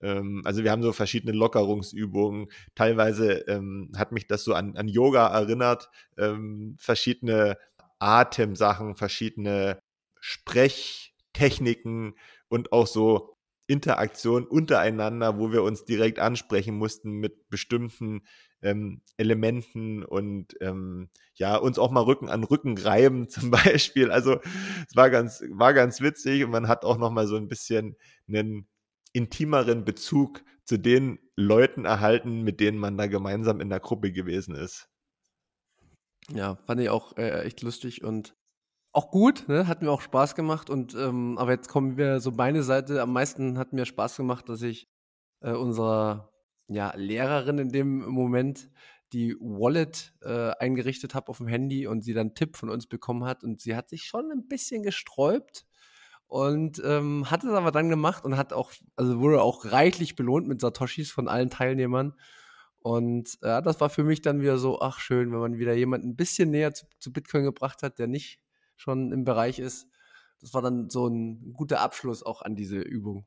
Ähm, 0.00 0.42
also 0.44 0.64
wir 0.64 0.70
haben 0.70 0.82
so 0.82 0.92
verschiedene 0.92 1.32
Lockerungsübungen. 1.32 2.48
Teilweise 2.74 3.40
ähm, 3.48 3.92
hat 3.96 4.12
mich 4.12 4.26
das 4.26 4.44
so 4.44 4.54
an, 4.54 4.76
an 4.76 4.88
Yoga 4.88 5.26
erinnert, 5.28 5.90
ähm, 6.16 6.76
verschiedene 6.78 7.56
Atemsachen, 7.98 8.96
verschiedene 8.96 9.80
Sprechtechniken 10.20 12.14
und 12.48 12.72
auch 12.72 12.86
so 12.86 13.36
Interaktion 13.66 14.46
untereinander, 14.46 15.38
wo 15.38 15.52
wir 15.52 15.62
uns 15.62 15.84
direkt 15.84 16.18
ansprechen 16.18 16.76
mussten 16.76 17.12
mit 17.12 17.50
bestimmten 17.50 18.22
ähm, 18.62 19.02
Elementen 19.16 20.04
und 20.04 20.56
ähm, 20.60 21.08
ja, 21.34 21.56
uns 21.56 21.78
auch 21.78 21.90
mal 21.90 22.02
Rücken 22.02 22.28
an 22.28 22.44
Rücken 22.44 22.76
reiben 22.78 23.28
zum 23.28 23.50
Beispiel. 23.50 24.10
Also 24.10 24.40
es 24.88 24.96
war 24.96 25.10
ganz, 25.10 25.42
war 25.50 25.74
ganz 25.74 26.00
witzig 26.00 26.44
und 26.44 26.50
man 26.50 26.68
hat 26.68 26.84
auch 26.84 26.98
noch 26.98 27.10
mal 27.10 27.26
so 27.26 27.36
ein 27.36 27.48
bisschen 27.48 27.96
einen 28.28 28.66
intimeren 29.12 29.84
Bezug 29.84 30.44
zu 30.64 30.78
den 30.78 31.18
Leuten 31.34 31.84
erhalten, 31.84 32.42
mit 32.42 32.60
denen 32.60 32.78
man 32.78 32.98
da 32.98 33.06
gemeinsam 33.06 33.60
in 33.60 33.70
der 33.70 33.80
Gruppe 33.80 34.12
gewesen 34.12 34.54
ist. 34.54 34.88
Ja, 36.30 36.56
fand 36.66 36.80
ich 36.80 36.90
auch 36.90 37.16
äh, 37.16 37.42
echt 37.44 37.62
lustig 37.62 38.04
und 38.04 38.36
auch 38.92 39.10
gut, 39.10 39.48
ne? 39.48 39.66
Hat 39.66 39.82
mir 39.82 39.90
auch 39.90 40.00
Spaß 40.00 40.34
gemacht 40.34 40.70
und 40.70 40.94
ähm, 40.94 41.38
aber 41.38 41.52
jetzt 41.52 41.68
kommen 41.68 41.96
wir 41.96 42.20
so 42.20 42.32
meine 42.32 42.62
Seite. 42.62 43.00
Am 43.00 43.12
meisten 43.12 43.56
hat 43.56 43.72
mir 43.72 43.86
Spaß 43.86 44.16
gemacht, 44.16 44.48
dass 44.48 44.60
ich 44.62 44.88
äh, 45.40 45.52
unserer 45.52 46.30
ja, 46.68 46.92
Lehrerin 46.96 47.58
in 47.58 47.70
dem 47.70 48.06
Moment 48.06 48.70
die 49.12 49.34
Wallet 49.40 50.12
äh, 50.22 50.50
eingerichtet 50.58 51.14
habe 51.14 51.28
auf 51.28 51.38
dem 51.38 51.48
Handy 51.48 51.86
und 51.86 52.02
sie 52.02 52.12
dann 52.12 52.34
Tipp 52.34 52.56
von 52.56 52.68
uns 52.68 52.86
bekommen 52.86 53.24
hat 53.24 53.42
und 53.42 53.60
sie 53.60 53.74
hat 53.74 53.88
sich 53.88 54.04
schon 54.04 54.30
ein 54.30 54.48
bisschen 54.48 54.82
gesträubt 54.82 55.64
und 56.26 56.80
ähm, 56.84 57.30
hat 57.30 57.42
es 57.42 57.50
aber 57.50 57.72
dann 57.72 57.88
gemacht 57.88 58.24
und 58.24 58.36
hat 58.36 58.52
auch, 58.52 58.72
also 58.96 59.18
wurde 59.18 59.40
auch 59.40 59.64
reichlich 59.64 60.14
belohnt 60.14 60.46
mit 60.46 60.60
Satoshis 60.60 61.10
von 61.10 61.26
allen 61.26 61.48
Teilnehmern. 61.48 62.14
Und 62.80 63.38
ja, 63.42 63.62
das 63.62 63.80
war 63.80 63.88
für 63.88 64.04
mich 64.04 64.20
dann 64.20 64.40
wieder 64.40 64.58
so, 64.58 64.80
ach 64.80 65.00
schön, 65.00 65.32
wenn 65.32 65.40
man 65.40 65.58
wieder 65.58 65.74
jemanden 65.74 66.10
ein 66.10 66.16
bisschen 66.16 66.50
näher 66.50 66.74
zu, 66.74 66.86
zu 66.98 67.12
Bitcoin 67.12 67.44
gebracht 67.44 67.82
hat, 67.82 67.98
der 67.98 68.06
nicht 68.06 68.40
schon 68.76 69.10
im 69.10 69.24
Bereich 69.24 69.58
ist. 69.58 69.88
Das 70.40 70.54
war 70.54 70.62
dann 70.62 70.90
so 70.90 71.08
ein 71.08 71.54
guter 71.54 71.80
Abschluss 71.80 72.22
auch 72.22 72.42
an 72.42 72.54
diese 72.54 72.78
Übung. 72.78 73.26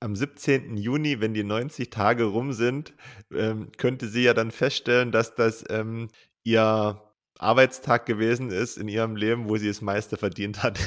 Am 0.00 0.14
17. 0.14 0.76
Juni, 0.76 1.20
wenn 1.20 1.32
die 1.32 1.44
90 1.44 1.90
Tage 1.90 2.24
rum 2.24 2.52
sind, 2.52 2.94
ähm, 3.32 3.72
könnte 3.78 4.08
sie 4.08 4.22
ja 4.22 4.34
dann 4.34 4.50
feststellen, 4.50 5.10
dass 5.10 5.34
das 5.34 5.64
ähm, 5.70 6.08
ihr 6.44 7.02
Arbeitstag 7.38 8.06
gewesen 8.06 8.50
ist 8.50 8.76
in 8.76 8.88
ihrem 8.88 9.16
Leben, 9.16 9.48
wo 9.48 9.56
sie 9.56 9.68
das 9.68 9.80
meiste 9.80 10.16
verdient 10.16 10.62
hat. 10.62 10.78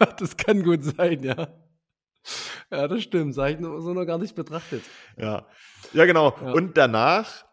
das 0.18 0.36
kann 0.36 0.62
gut 0.62 0.84
sein, 0.84 1.22
ja. 1.22 1.48
Ja, 2.70 2.88
das 2.88 3.02
stimmt. 3.02 3.36
Das 3.36 3.42
habe 3.42 3.50
ich 3.52 3.58
so 3.60 3.92
noch 3.92 4.06
gar 4.06 4.18
nicht 4.18 4.34
betrachtet. 4.34 4.82
Ja, 5.16 5.46
ja 5.92 6.04
genau. 6.04 6.36
Ja. 6.40 6.52
Und 6.52 6.76
danach 6.76 7.44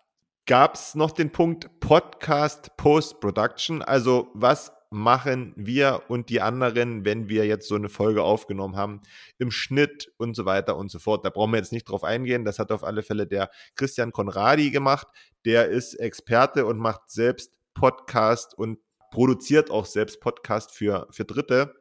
gab 0.46 0.76
es 0.76 0.96
noch 0.96 1.12
den 1.12 1.32
Punkt 1.32 1.80
Podcast 1.80 2.76
Post-Production. 2.78 3.82
Also 3.82 4.30
was 4.34 4.72
machen 4.92 5.54
wir 5.56 6.04
und 6.08 6.30
die 6.30 6.42
anderen, 6.42 7.06
wenn 7.06 7.30
wir 7.30 7.46
jetzt 7.46 7.68
so 7.68 7.76
eine 7.76 7.90
Folge 7.90 8.24
aufgenommen 8.24 8.76
haben, 8.76 9.02
im 9.38 9.52
Schnitt 9.52 10.12
und 10.18 10.36
so 10.36 10.46
weiter 10.46 10.78
und 10.78 10.90
so 10.90 11.00
fort. 11.00 11.26
Da 11.26 11.30
brauchen 11.30 11.52
wir 11.52 11.58
jetzt 11.58 11.72
nicht 11.72 11.88
drauf 11.88 12.04
eingehen. 12.04 12.44
Das 12.46 12.60
hat 12.60 12.72
auf 12.72 12.84
alle 12.84 13.04
Fälle 13.04 13.28
der 13.28 13.52
Christian 13.76 14.12
Konradi 14.12 14.72
gemacht. 14.72 15.08
Der 15.46 15.70
ist 15.70 15.94
Experte 15.96 16.66
und 16.66 16.80
macht 16.80 17.10
selbst 17.10 17.54
Podcast 17.74 18.58
und 18.58 18.80
produziert 19.12 19.70
auch 19.72 19.86
selbst 19.86 20.22
Podcast 20.22 20.72
für, 20.72 21.08
für 21.12 21.26
Dritte. 21.26 21.76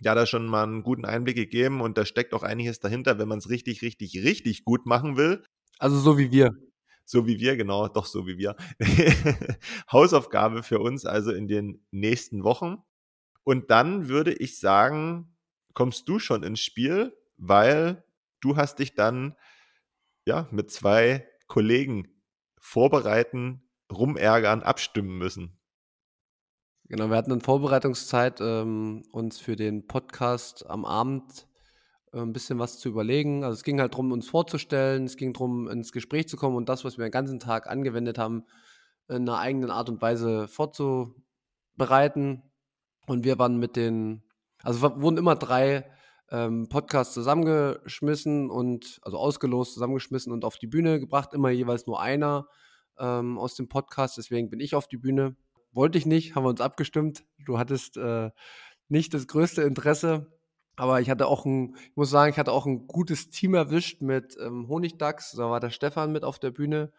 Ja, 0.00 0.14
da 0.14 0.26
schon 0.26 0.46
mal 0.46 0.62
einen 0.62 0.82
guten 0.82 1.04
Einblick 1.04 1.36
gegeben 1.36 1.80
und 1.80 1.98
da 1.98 2.04
steckt 2.04 2.32
auch 2.34 2.42
einiges 2.42 2.78
dahinter, 2.78 3.18
wenn 3.18 3.26
man 3.26 3.38
es 3.38 3.48
richtig, 3.48 3.82
richtig, 3.82 4.22
richtig 4.22 4.64
gut 4.64 4.86
machen 4.86 5.16
will. 5.16 5.42
Also 5.78 5.98
so 5.98 6.18
wie 6.18 6.30
wir 6.30 6.52
so 7.08 7.26
wie 7.26 7.40
wir, 7.40 7.56
genau, 7.56 7.88
doch 7.88 8.04
so 8.04 8.26
wie 8.26 8.36
wir. 8.36 8.54
Hausaufgabe 9.90 10.62
für 10.62 10.78
uns 10.78 11.06
also 11.06 11.32
in 11.32 11.48
den 11.48 11.82
nächsten 11.90 12.44
Wochen. 12.44 12.82
Und 13.44 13.70
dann 13.70 14.08
würde 14.08 14.34
ich 14.34 14.60
sagen, 14.60 15.34
kommst 15.72 16.06
du 16.10 16.18
schon 16.18 16.42
ins 16.42 16.60
Spiel, 16.60 17.16
weil 17.38 18.04
du 18.40 18.58
hast 18.58 18.78
dich 18.78 18.94
dann 18.94 19.36
ja 20.26 20.48
mit 20.50 20.70
zwei 20.70 21.26
Kollegen 21.46 22.08
vorbereiten, 22.60 23.62
rumärgern, 23.90 24.62
abstimmen 24.62 25.16
müssen. 25.16 25.58
Genau, 26.90 27.08
wir 27.08 27.16
hatten 27.16 27.30
in 27.30 27.40
Vorbereitungszeit 27.40 28.42
ähm, 28.42 29.02
uns 29.12 29.38
für 29.38 29.56
den 29.56 29.86
Podcast 29.86 30.68
am 30.68 30.84
Abend 30.84 31.47
ein 32.12 32.32
bisschen 32.32 32.58
was 32.58 32.78
zu 32.78 32.88
überlegen. 32.88 33.44
Also 33.44 33.54
es 33.54 33.64
ging 33.64 33.80
halt 33.80 33.92
darum, 33.92 34.12
uns 34.12 34.28
vorzustellen, 34.28 35.04
es 35.04 35.16
ging 35.16 35.32
darum, 35.32 35.68
ins 35.68 35.92
Gespräch 35.92 36.28
zu 36.28 36.36
kommen 36.36 36.56
und 36.56 36.68
das, 36.68 36.84
was 36.84 36.98
wir 36.98 37.06
den 37.06 37.12
ganzen 37.12 37.40
Tag 37.40 37.68
angewendet 37.68 38.18
haben, 38.18 38.44
in 39.08 39.28
einer 39.28 39.38
eigenen 39.38 39.70
Art 39.70 39.88
und 39.88 40.00
Weise 40.02 40.48
vorzubereiten. 40.48 42.42
Und 43.06 43.24
wir 43.24 43.38
waren 43.38 43.58
mit 43.58 43.76
den, 43.76 44.22
also 44.62 44.82
wurden 45.00 45.16
immer 45.16 45.34
drei 45.36 45.90
ähm, 46.30 46.68
Podcasts 46.68 47.14
zusammengeschmissen 47.14 48.50
und, 48.50 49.00
also 49.02 49.18
ausgelost, 49.18 49.74
zusammengeschmissen 49.74 50.32
und 50.32 50.44
auf 50.44 50.58
die 50.58 50.66
Bühne 50.66 51.00
gebracht, 51.00 51.32
immer 51.32 51.50
jeweils 51.50 51.86
nur 51.86 52.00
einer 52.00 52.48
ähm, 52.98 53.38
aus 53.38 53.54
dem 53.54 53.68
Podcast. 53.68 54.18
Deswegen 54.18 54.50
bin 54.50 54.60
ich 54.60 54.74
auf 54.74 54.88
die 54.88 54.98
Bühne. 54.98 55.36
Wollte 55.72 55.98
ich 55.98 56.06
nicht, 56.06 56.34
haben 56.34 56.44
wir 56.44 56.50
uns 56.50 56.60
abgestimmt. 56.60 57.24
Du 57.44 57.58
hattest 57.58 57.96
äh, 57.96 58.30
nicht 58.88 59.14
das 59.14 59.26
größte 59.26 59.62
Interesse. 59.62 60.37
Aber 60.78 61.00
ich 61.00 61.10
hatte 61.10 61.26
auch 61.26 61.44
ein, 61.44 61.74
ich 61.90 61.96
muss 61.96 62.08
sagen, 62.08 62.30
ich 62.30 62.38
hatte 62.38 62.52
auch 62.52 62.64
ein 62.64 62.86
gutes 62.86 63.30
Team 63.30 63.54
erwischt 63.54 64.00
mit 64.00 64.36
ähm, 64.40 64.68
Honigdachs. 64.68 65.32
Da 65.32 65.50
war 65.50 65.58
der 65.58 65.70
Stefan 65.70 66.12
mit 66.12 66.22
auf 66.22 66.38
der 66.38 66.52
Bühne 66.52 66.92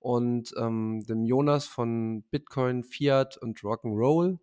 und 0.00 0.52
ähm, 0.58 1.02
dem 1.08 1.24
Jonas 1.24 1.66
von 1.66 2.24
Bitcoin, 2.30 2.84
Fiat 2.84 3.38
und 3.38 3.60
Rock'n'Roll. 3.60 4.38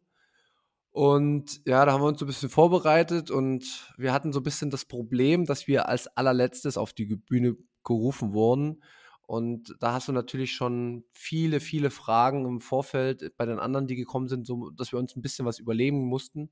Und 0.92 1.62
ja, 1.66 1.86
da 1.86 1.94
haben 1.94 2.02
wir 2.02 2.08
uns 2.08 2.18
so 2.18 2.26
ein 2.26 2.30
bisschen 2.30 2.50
vorbereitet 2.50 3.30
und 3.30 3.94
wir 3.98 4.12
hatten 4.12 4.34
so 4.34 4.40
ein 4.40 4.44
bisschen 4.44 4.72
das 4.72 4.86
Problem, 4.86 5.46
dass 5.46 5.68
wir 5.68 5.88
als 5.88 6.08
allerletztes 6.08 6.76
auf 6.76 6.92
die 6.92 7.06
Bühne 7.06 7.58
gerufen 7.84 8.34
wurden. 8.34 8.82
Und 9.28 9.76
da 9.80 9.94
hast 9.94 10.08
du 10.08 10.14
natürlich 10.14 10.54
schon 10.54 11.04
viele, 11.14 11.60
viele 11.60 11.92
Fragen 11.92 12.46
im 12.48 12.60
Vorfeld 12.60 13.38
bei 13.38 13.46
den 13.46 13.60
anderen, 13.60 13.86
die 13.86 13.96
gekommen 13.96 14.28
sind, 14.28 14.48
so 14.48 14.72
dass 14.72 14.92
wir 14.92 14.98
uns 14.98 15.16
ein 15.16 15.22
bisschen 15.22 15.46
was 15.46 15.60
überlegen 15.60 16.08
mussten. 16.08 16.50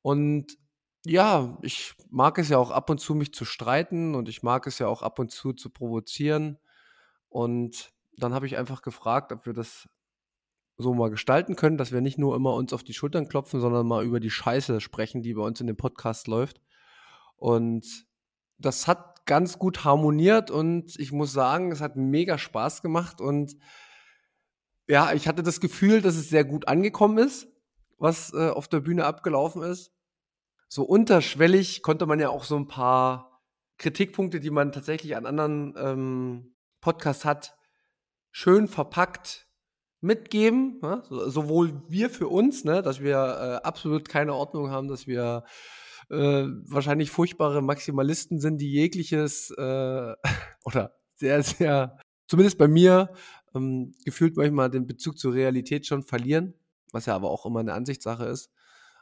Und 0.00 0.56
ja, 1.04 1.58
ich 1.62 1.94
mag 2.10 2.38
es 2.38 2.48
ja 2.48 2.58
auch 2.58 2.70
ab 2.70 2.88
und 2.90 2.98
zu, 2.98 3.14
mich 3.14 3.32
zu 3.34 3.44
streiten 3.44 4.14
und 4.14 4.28
ich 4.28 4.42
mag 4.42 4.66
es 4.66 4.78
ja 4.78 4.86
auch 4.86 5.02
ab 5.02 5.18
und 5.18 5.30
zu 5.30 5.52
zu 5.52 5.70
provozieren. 5.70 6.58
Und 7.28 7.92
dann 8.16 8.34
habe 8.34 8.46
ich 8.46 8.56
einfach 8.56 8.82
gefragt, 8.82 9.32
ob 9.32 9.46
wir 9.46 9.52
das 9.52 9.88
so 10.76 10.94
mal 10.94 11.10
gestalten 11.10 11.56
können, 11.56 11.76
dass 11.76 11.92
wir 11.92 12.00
nicht 12.00 12.18
nur 12.18 12.36
immer 12.36 12.54
uns 12.54 12.72
auf 12.72 12.84
die 12.84 12.94
Schultern 12.94 13.28
klopfen, 13.28 13.60
sondern 13.60 13.86
mal 13.86 14.04
über 14.04 14.20
die 14.20 14.30
Scheiße 14.30 14.80
sprechen, 14.80 15.22
die 15.22 15.34
bei 15.34 15.42
uns 15.42 15.60
in 15.60 15.66
dem 15.66 15.76
Podcast 15.76 16.28
läuft. 16.28 16.60
Und 17.36 18.06
das 18.58 18.86
hat 18.86 19.26
ganz 19.26 19.58
gut 19.58 19.84
harmoniert 19.84 20.50
und 20.50 20.98
ich 20.98 21.12
muss 21.12 21.32
sagen, 21.32 21.72
es 21.72 21.80
hat 21.80 21.96
mega 21.96 22.38
Spaß 22.38 22.82
gemacht 22.82 23.20
und 23.20 23.56
ja, 24.88 25.12
ich 25.12 25.28
hatte 25.28 25.42
das 25.42 25.60
Gefühl, 25.60 26.00
dass 26.00 26.16
es 26.16 26.28
sehr 26.28 26.44
gut 26.44 26.68
angekommen 26.68 27.18
ist, 27.18 27.48
was 27.98 28.32
äh, 28.34 28.48
auf 28.50 28.68
der 28.68 28.80
Bühne 28.80 29.04
abgelaufen 29.04 29.62
ist 29.62 29.92
so 30.72 30.84
unterschwellig 30.84 31.82
konnte 31.82 32.06
man 32.06 32.18
ja 32.18 32.30
auch 32.30 32.44
so 32.44 32.56
ein 32.56 32.66
paar 32.66 33.42
Kritikpunkte, 33.76 34.40
die 34.40 34.48
man 34.48 34.72
tatsächlich 34.72 35.16
an 35.16 35.26
anderen 35.26 35.74
ähm, 35.76 36.54
Podcasts 36.80 37.26
hat, 37.26 37.58
schön 38.30 38.68
verpackt 38.68 39.48
mitgeben. 40.00 40.78
Ne? 40.80 41.02
So, 41.10 41.28
sowohl 41.28 41.82
wir 41.90 42.08
für 42.08 42.28
uns, 42.28 42.64
ne, 42.64 42.80
dass 42.80 43.02
wir 43.02 43.16
äh, 43.16 43.66
absolut 43.66 44.08
keine 44.08 44.32
Ordnung 44.32 44.70
haben, 44.70 44.88
dass 44.88 45.06
wir 45.06 45.44
äh, 46.08 46.46
wahrscheinlich 46.64 47.10
furchtbare 47.10 47.60
Maximalisten 47.60 48.40
sind, 48.40 48.56
die 48.56 48.72
jegliches 48.72 49.50
äh, 49.50 50.14
oder 50.64 50.94
sehr, 51.16 51.42
sehr, 51.42 51.98
zumindest 52.28 52.56
bei 52.56 52.66
mir, 52.66 53.12
ähm, 53.54 53.92
gefühlt 54.06 54.38
manchmal 54.38 54.70
den 54.70 54.86
Bezug 54.86 55.18
zur 55.18 55.34
Realität 55.34 55.86
schon 55.86 56.02
verlieren, 56.02 56.54
was 56.92 57.04
ja 57.04 57.14
aber 57.14 57.30
auch 57.30 57.44
immer 57.44 57.60
eine 57.60 57.74
Ansichtssache 57.74 58.24
ist. 58.24 58.50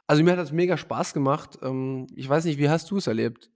Also 0.07 0.23
mir 0.23 0.31
hat 0.31 0.39
das 0.39 0.51
mega 0.51 0.77
Spaß 0.77 1.13
gemacht. 1.13 1.59
Ähm, 1.61 2.07
ich 2.15 2.27
weiß 2.27 2.45
nicht, 2.45 2.57
wie 2.57 2.69
hast 2.69 2.91
du 2.91 2.97
es 2.97 3.07
erlebt? 3.07 3.51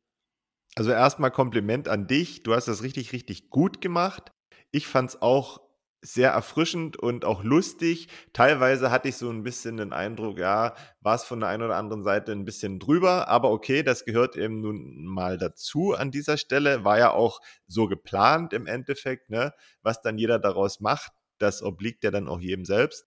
Also 0.75 0.91
erstmal 0.91 1.31
Kompliment 1.31 1.87
an 1.87 2.07
dich. 2.07 2.43
Du 2.43 2.53
hast 2.53 2.67
das 2.67 2.83
richtig, 2.83 3.13
richtig 3.13 3.49
gut 3.49 3.81
gemacht. 3.81 4.31
Ich 4.71 4.87
fand 4.87 5.09
es 5.09 5.21
auch 5.21 5.61
sehr 6.05 6.31
erfrischend 6.31 6.97
und 6.97 7.25
auch 7.25 7.43
lustig. 7.43 8.07
Teilweise 8.33 8.91
hatte 8.91 9.09
ich 9.09 9.17
so 9.17 9.29
ein 9.29 9.43
bisschen 9.43 9.77
den 9.77 9.91
Eindruck, 9.91 10.37
ja, 10.37 10.75
war 11.01 11.15
es 11.15 11.23
von 11.23 11.39
der 11.39 11.49
einen 11.49 11.63
oder 11.63 11.77
anderen 11.77 12.03
Seite 12.03 12.31
ein 12.31 12.45
bisschen 12.45 12.79
drüber, 12.79 13.27
aber 13.27 13.49
okay, 13.51 13.81
das 13.81 14.05
gehört 14.05 14.35
eben 14.35 14.61
nun 14.61 15.05
mal 15.05 15.37
dazu 15.37 15.93
an 15.93 16.11
dieser 16.11 16.37
Stelle. 16.37 16.83
War 16.83 16.99
ja 16.99 17.11
auch 17.11 17.39
so 17.67 17.87
geplant 17.87 18.53
im 18.53 18.67
Endeffekt, 18.67 19.29
ne? 19.29 19.53
Was 19.81 20.01
dann 20.01 20.17
jeder 20.17 20.39
daraus 20.39 20.79
macht, 20.79 21.11
das 21.39 21.63
obliegt 21.63 22.03
ja 22.03 22.11
dann 22.11 22.27
auch 22.27 22.39
jedem 22.39 22.65
selbst. 22.65 23.05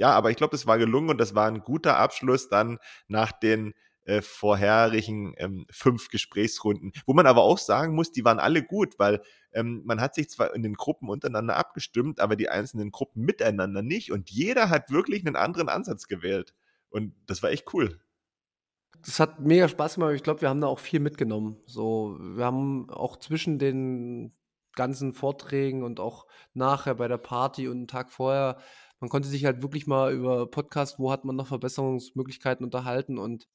Ja, 0.00 0.12
aber 0.12 0.30
ich 0.30 0.38
glaube, 0.38 0.56
es 0.56 0.66
war 0.66 0.78
gelungen 0.78 1.10
und 1.10 1.18
das 1.18 1.34
war 1.34 1.46
ein 1.46 1.60
guter 1.60 1.98
Abschluss 1.98 2.48
dann 2.48 2.78
nach 3.06 3.32
den 3.32 3.74
äh, 4.04 4.22
vorherigen 4.22 5.34
ähm, 5.36 5.66
fünf 5.70 6.08
Gesprächsrunden. 6.08 6.92
Wo 7.04 7.12
man 7.12 7.26
aber 7.26 7.42
auch 7.42 7.58
sagen 7.58 7.94
muss, 7.94 8.10
die 8.10 8.24
waren 8.24 8.38
alle 8.38 8.62
gut, 8.62 8.98
weil 8.98 9.20
ähm, 9.52 9.82
man 9.84 10.00
hat 10.00 10.14
sich 10.14 10.30
zwar 10.30 10.54
in 10.54 10.62
den 10.62 10.72
Gruppen 10.72 11.10
untereinander 11.10 11.54
abgestimmt, 11.56 12.18
aber 12.18 12.34
die 12.34 12.48
einzelnen 12.48 12.92
Gruppen 12.92 13.26
miteinander 13.26 13.82
nicht. 13.82 14.10
Und 14.10 14.30
jeder 14.30 14.70
hat 14.70 14.90
wirklich 14.90 15.26
einen 15.26 15.36
anderen 15.36 15.68
Ansatz 15.68 16.06
gewählt. 16.06 16.54
Und 16.88 17.14
das 17.26 17.42
war 17.42 17.50
echt 17.50 17.74
cool. 17.74 18.00
Das 19.04 19.20
hat 19.20 19.40
mega 19.40 19.68
Spaß 19.68 19.96
gemacht. 19.96 20.14
Ich 20.14 20.22
glaube, 20.22 20.40
wir 20.40 20.48
haben 20.48 20.62
da 20.62 20.66
auch 20.66 20.78
viel 20.78 21.00
mitgenommen. 21.00 21.58
So, 21.66 22.16
wir 22.18 22.46
haben 22.46 22.88
auch 22.88 23.18
zwischen 23.18 23.58
den 23.58 24.32
ganzen 24.74 25.12
Vorträgen 25.12 25.82
und 25.82 26.00
auch 26.00 26.26
nachher 26.54 26.94
bei 26.94 27.06
der 27.06 27.18
Party 27.18 27.68
und 27.68 27.76
einen 27.76 27.86
Tag 27.86 28.10
vorher, 28.10 28.56
man 29.00 29.10
konnte 29.10 29.28
sich 29.28 29.44
halt 29.44 29.62
wirklich 29.62 29.86
mal 29.86 30.12
über 30.14 30.46
Podcast, 30.50 30.98
wo 30.98 31.10
hat 31.12 31.24
man 31.24 31.36
noch 31.36 31.46
Verbesserungsmöglichkeiten 31.48 32.64
unterhalten 32.64 33.18
und 33.18 33.48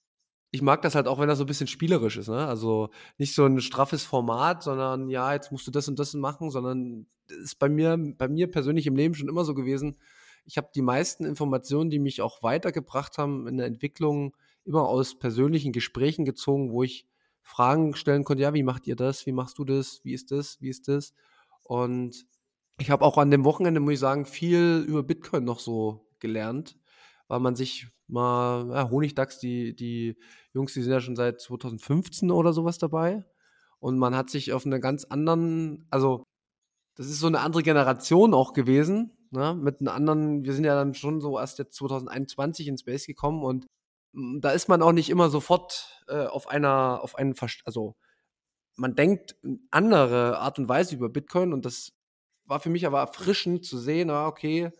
ich 0.52 0.62
mag 0.62 0.82
das 0.82 0.96
halt 0.96 1.08
auch, 1.08 1.20
wenn 1.20 1.28
das 1.28 1.38
so 1.40 1.44
ein 1.44 1.48
bisschen 1.48 1.68
spielerisch 1.68 2.18
ist, 2.18 2.30
ne? 2.30 2.48
Also, 2.48 2.90
nicht 3.18 3.36
so 3.36 3.46
ein 3.46 3.60
straffes 3.62 4.04
Format, 4.06 4.64
sondern 4.64 5.10
ja, 5.10 5.34
jetzt 5.34 5.52
musst 5.52 5.68
du 5.68 5.72
das 5.72 5.88
und 5.90 6.00
das 6.00 6.14
machen, 6.14 6.50
sondern 6.52 7.08
ist 7.28 7.60
bei 7.60 7.68
mir 7.70 7.98
bei 8.18 8.28
mir 8.30 8.50
persönlich 8.52 8.88
im 8.88 8.96
Leben 8.96 9.16
schon 9.16 9.28
immer 9.30 9.44
so 9.46 9.54
gewesen. 9.56 9.98
Ich 10.46 10.58
habe 10.58 10.70
die 10.74 10.82
meisten 10.82 11.26
Informationen, 11.26 11.90
die 11.90 12.00
mich 12.00 12.22
auch 12.22 12.44
weitergebracht 12.44 13.18
haben 13.18 13.48
in 13.48 13.58
der 13.58 13.66
Entwicklung, 13.68 14.36
immer 14.64 14.88
aus 14.88 15.18
persönlichen 15.20 15.72
Gesprächen 15.74 16.24
gezogen, 16.26 16.72
wo 16.72 16.84
ich 16.84 17.08
Fragen 17.42 17.96
stellen 17.96 18.24
konnte: 18.24 18.44
„Ja, 18.44 18.54
wie 18.54 18.64
macht 18.64 18.88
ihr 18.88 18.96
das? 18.96 19.26
Wie 19.26 19.32
machst 19.34 19.58
du 19.58 19.66
das? 19.66 20.02
Wie 20.04 20.14
ist 20.14 20.32
das? 20.32 20.62
Wie 20.62 20.70
ist 20.70 20.88
das?“ 20.88 21.14
Und 21.64 22.26
ich 22.78 22.90
habe 22.90 23.06
auch 23.06 23.18
an 23.18 23.32
dem 23.32 23.46
Wochenende, 23.46 23.80
muss 23.80 23.94
ich 23.94 24.00
sagen, 24.00 24.26
viel 24.26 24.84
über 24.88 25.04
Bitcoin 25.04 25.44
noch 25.46 25.60
so 25.60 26.08
gelernt, 26.20 26.78
weil 27.28 27.40
man 27.40 27.56
sich 27.56 27.88
mal 28.08 28.70
ja, 28.70 28.90
Honigdachs, 28.90 29.40
die 29.40 29.76
die 29.76 30.18
Jungs, 30.54 30.74
die 30.74 30.82
sind 30.82 30.92
ja 30.92 31.02
schon 31.02 31.16
seit 31.16 31.42
2015 31.42 32.32
oder 32.32 32.54
sowas 32.54 32.78
dabei. 32.78 33.26
Und 33.80 33.98
man 33.98 34.16
hat 34.16 34.30
sich 34.30 34.54
auf 34.54 34.66
eine 34.66 34.80
ganz 34.80 35.06
anderen, 35.06 35.88
also 35.92 36.24
das 36.96 37.08
ist 37.08 37.20
so 37.20 37.28
eine 37.28 37.42
andere 37.42 37.64
Generation 37.64 38.34
auch 38.34 38.54
gewesen, 38.54 39.12
ne? 39.32 39.54
mit 39.56 39.80
einem 39.80 39.90
anderen, 39.90 40.44
wir 40.44 40.54
sind 40.54 40.64
ja 40.64 40.76
dann 40.76 40.94
schon 40.94 41.22
so 41.22 41.40
erst 41.40 41.60
jetzt 41.60 41.76
2021 41.76 42.68
in 42.68 42.78
Space 42.78 43.06
gekommen 43.06 43.44
und 43.44 43.68
hm, 44.14 44.40
da 44.42 44.52
ist 44.52 44.70
man 44.70 44.82
auch 44.82 44.94
nicht 44.94 45.10
immer 45.10 45.30
sofort 45.30 46.04
äh, 46.08 46.26
auf 46.26 46.48
einer, 46.48 47.02
auf 47.04 47.16
einen, 47.16 47.36
also 47.66 47.96
man 48.78 48.96
denkt 48.96 49.36
andere 49.72 50.40
Art 50.40 50.60
und 50.60 50.70
Weise 50.70 50.96
über 50.96 51.10
Bitcoin 51.10 51.54
und 51.54 51.66
das 51.66 51.92
war 52.46 52.60
für 52.60 52.70
mich 52.70 52.86
aber 52.86 53.00
erfrischend 53.00 53.66
zu 53.66 53.78
sehen, 53.78 54.10
ah, 54.10 54.28
okay, 54.28 54.72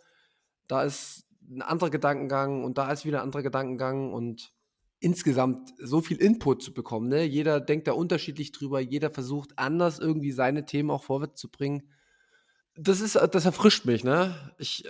da 0.68 0.84
ist 0.84 1.26
ein 1.50 1.62
anderer 1.62 1.90
Gedankengang 1.90 2.64
und 2.64 2.78
da 2.78 2.92
ist 2.92 3.06
wieder 3.06 3.20
ein 3.20 3.26
anderer 3.26 3.44
Gedankengang 3.44 4.14
und 4.14 4.54
insgesamt 5.00 5.74
so 5.78 6.02
viel 6.02 6.18
Input 6.18 6.64
zu 6.64 6.74
bekommen. 6.74 7.10
Ne? 7.10 7.24
Jeder 7.24 7.60
denkt 7.60 7.88
da 7.88 7.94
unterschiedlich 7.94 8.52
drüber, 8.52 8.80
jeder 8.80 9.12
versucht 9.12 9.52
anders 9.58 10.00
irgendwie 10.00 10.32
seine 10.32 10.66
Themen 10.66 10.90
auch 10.90 11.04
vorwärts 11.04 11.40
zu 11.40 11.50
bringen. 11.50 11.84
Das 12.76 13.02
ist, 13.02 13.16
das 13.16 13.46
erfrischt 13.46 13.86
mich, 13.86 14.04
ne? 14.04 14.36
Ich, 14.58 14.86
äh, 14.86 14.90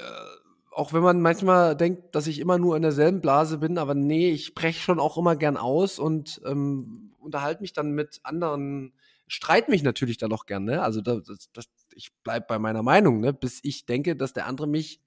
auch 0.71 0.91
wenn 0.91 1.03
man 1.03 1.21
manchmal 1.21 1.75
denkt, 1.75 2.15
dass 2.15 2.27
ich 2.27 2.39
immer 2.39 2.57
nur 2.57 2.75
in 2.75 2.81
derselben 2.81 3.21
Blase 3.21 3.59
bin, 3.59 3.77
aber 3.77 3.93
nee, 3.93 4.31
ich 4.31 4.55
breche 4.55 4.79
schon 4.79 4.99
auch 4.99 5.17
immer 5.17 5.35
gern 5.35 5.55
aus 5.55 5.99
und 5.99 6.41
ähm, 6.45 7.13
unterhalte 7.19 7.61
mich 7.61 7.73
dann 7.73 7.91
mit 7.91 8.19
anderen, 8.23 8.93
streite 9.27 9.69
mich 9.69 9.83
natürlich 9.83 10.17
dann 10.17 10.33
auch 10.33 10.45
gern, 10.45 10.65
ne? 10.65 10.81
Also 10.81 11.01
das, 11.01 11.49
das, 11.53 11.65
ich 11.95 12.13
bleibe 12.23 12.45
bei 12.47 12.59
meiner 12.59 12.83
Meinung, 12.83 13.19
ne? 13.21 13.33
Bis 13.33 13.59
ich 13.63 13.85
denke, 13.85 14.15
dass 14.15 14.33
der 14.33 14.45
andere 14.45 14.67
mich, 14.67 15.01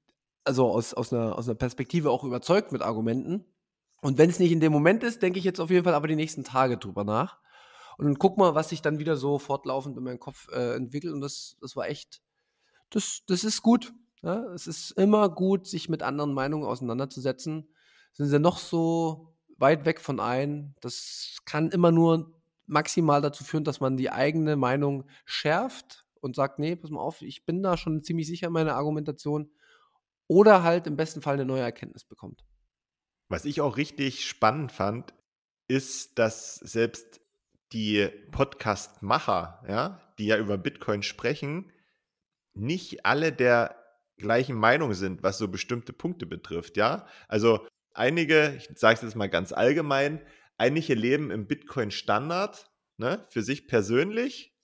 also 0.44 0.70
aus, 0.70 0.94
aus, 0.94 1.12
einer, 1.12 1.36
aus 1.36 1.48
einer 1.48 1.54
Perspektive 1.54 2.10
auch 2.10 2.24
überzeugt 2.24 2.72
mit 2.72 2.82
Argumenten. 2.82 3.44
Und 4.00 4.18
wenn 4.18 4.30
es 4.30 4.38
nicht 4.38 4.52
in 4.52 4.60
dem 4.60 4.72
Moment 4.72 5.02
ist, 5.04 5.22
denke 5.22 5.38
ich 5.38 5.44
jetzt 5.44 5.60
auf 5.60 5.70
jeden 5.70 5.84
Fall 5.84 5.94
aber 5.94 6.08
die 6.08 6.16
nächsten 6.16 6.44
Tage 6.44 6.78
drüber 6.78 7.04
nach. 7.04 7.38
Und 7.98 8.06
dann 8.06 8.18
guck 8.18 8.38
mal, 8.38 8.54
was 8.54 8.70
sich 8.70 8.80
dann 8.80 8.98
wieder 8.98 9.16
so 9.16 9.38
fortlaufend 9.38 9.96
in 9.96 10.04
meinem 10.04 10.20
Kopf 10.20 10.48
äh, 10.52 10.76
entwickelt. 10.76 11.12
Und 11.12 11.20
das, 11.20 11.56
das 11.60 11.76
war 11.76 11.88
echt, 11.88 12.22
das, 12.90 13.22
das 13.26 13.44
ist 13.44 13.62
gut. 13.62 13.92
Ja? 14.22 14.44
Es 14.54 14.66
ist 14.66 14.92
immer 14.92 15.28
gut, 15.28 15.66
sich 15.66 15.88
mit 15.88 16.02
anderen 16.02 16.32
Meinungen 16.32 16.64
auseinanderzusetzen. 16.64 17.68
Sind 18.12 18.26
sie 18.26 18.38
noch 18.38 18.58
so 18.58 19.34
weit 19.58 19.84
weg 19.84 20.00
von 20.00 20.20
ein? 20.20 20.74
Das 20.80 21.38
kann 21.44 21.70
immer 21.70 21.90
nur 21.90 22.32
maximal 22.66 23.20
dazu 23.20 23.44
führen, 23.44 23.64
dass 23.64 23.80
man 23.80 23.96
die 23.96 24.10
eigene 24.10 24.56
Meinung 24.56 25.04
schärft 25.24 26.07
und 26.22 26.36
sagt, 26.36 26.58
nee, 26.58 26.76
pass 26.76 26.90
mal 26.90 27.00
auf, 27.00 27.22
ich 27.22 27.46
bin 27.46 27.62
da 27.62 27.76
schon 27.76 28.02
ziemlich 28.02 28.26
sicher 28.26 28.48
in 28.48 28.52
meiner 28.52 28.74
Argumentation. 28.74 29.50
Oder 30.26 30.62
halt 30.62 30.86
im 30.86 30.96
besten 30.96 31.22
Fall 31.22 31.34
eine 31.34 31.46
neue 31.46 31.62
Erkenntnis 31.62 32.04
bekommt. 32.04 32.44
Was 33.28 33.44
ich 33.44 33.60
auch 33.60 33.76
richtig 33.76 34.26
spannend 34.26 34.72
fand, 34.72 35.14
ist, 35.68 36.18
dass 36.18 36.56
selbst 36.56 37.20
die 37.72 38.08
Podcast-Macher, 38.30 39.64
ja, 39.68 40.00
die 40.18 40.26
ja 40.26 40.38
über 40.38 40.58
Bitcoin 40.58 41.02
sprechen, 41.02 41.72
nicht 42.54 43.04
alle 43.06 43.32
der 43.32 43.76
gleichen 44.16 44.56
Meinung 44.56 44.94
sind, 44.94 45.22
was 45.22 45.38
so 45.38 45.48
bestimmte 45.48 45.92
Punkte 45.92 46.26
betrifft, 46.26 46.76
ja. 46.76 47.06
Also 47.28 47.66
einige, 47.92 48.56
ich 48.56 48.68
sage 48.78 48.96
es 48.96 49.02
jetzt 49.02 49.16
mal 49.16 49.28
ganz 49.28 49.52
allgemein, 49.52 50.22
einige 50.56 50.94
leben 50.94 51.30
im 51.30 51.46
Bitcoin-Standard, 51.46 52.70
ne, 52.96 53.24
für 53.30 53.42
sich 53.42 53.68
persönlich 53.68 54.57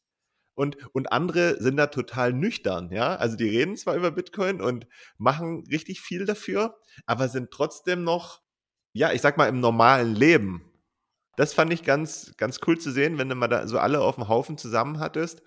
und, 0.54 0.76
und 0.94 1.12
andere 1.12 1.60
sind 1.60 1.76
da 1.76 1.88
total 1.88 2.32
nüchtern, 2.32 2.90
ja. 2.90 3.16
Also 3.16 3.36
die 3.36 3.48
reden 3.48 3.76
zwar 3.76 3.96
über 3.96 4.10
Bitcoin 4.10 4.60
und 4.60 4.86
machen 5.18 5.64
richtig 5.70 6.00
viel 6.00 6.26
dafür, 6.26 6.78
aber 7.06 7.28
sind 7.28 7.50
trotzdem 7.50 8.04
noch 8.04 8.44
ja, 8.94 9.12
ich 9.12 9.20
sag 9.20 9.36
mal, 9.36 9.48
im 9.48 9.60
normalen 9.60 10.14
Leben. 10.14 10.70
Das 11.36 11.52
fand 11.52 11.72
ich 11.72 11.82
ganz, 11.82 12.34
ganz 12.36 12.60
cool 12.66 12.78
zu 12.78 12.92
sehen, 12.92 13.18
wenn 13.18 13.28
du 13.28 13.34
mal 13.34 13.48
da 13.48 13.66
so 13.66 13.78
alle 13.78 14.00
auf 14.00 14.14
dem 14.14 14.28
Haufen 14.28 14.56
zusammen 14.56 15.00
hattest. 15.00 15.42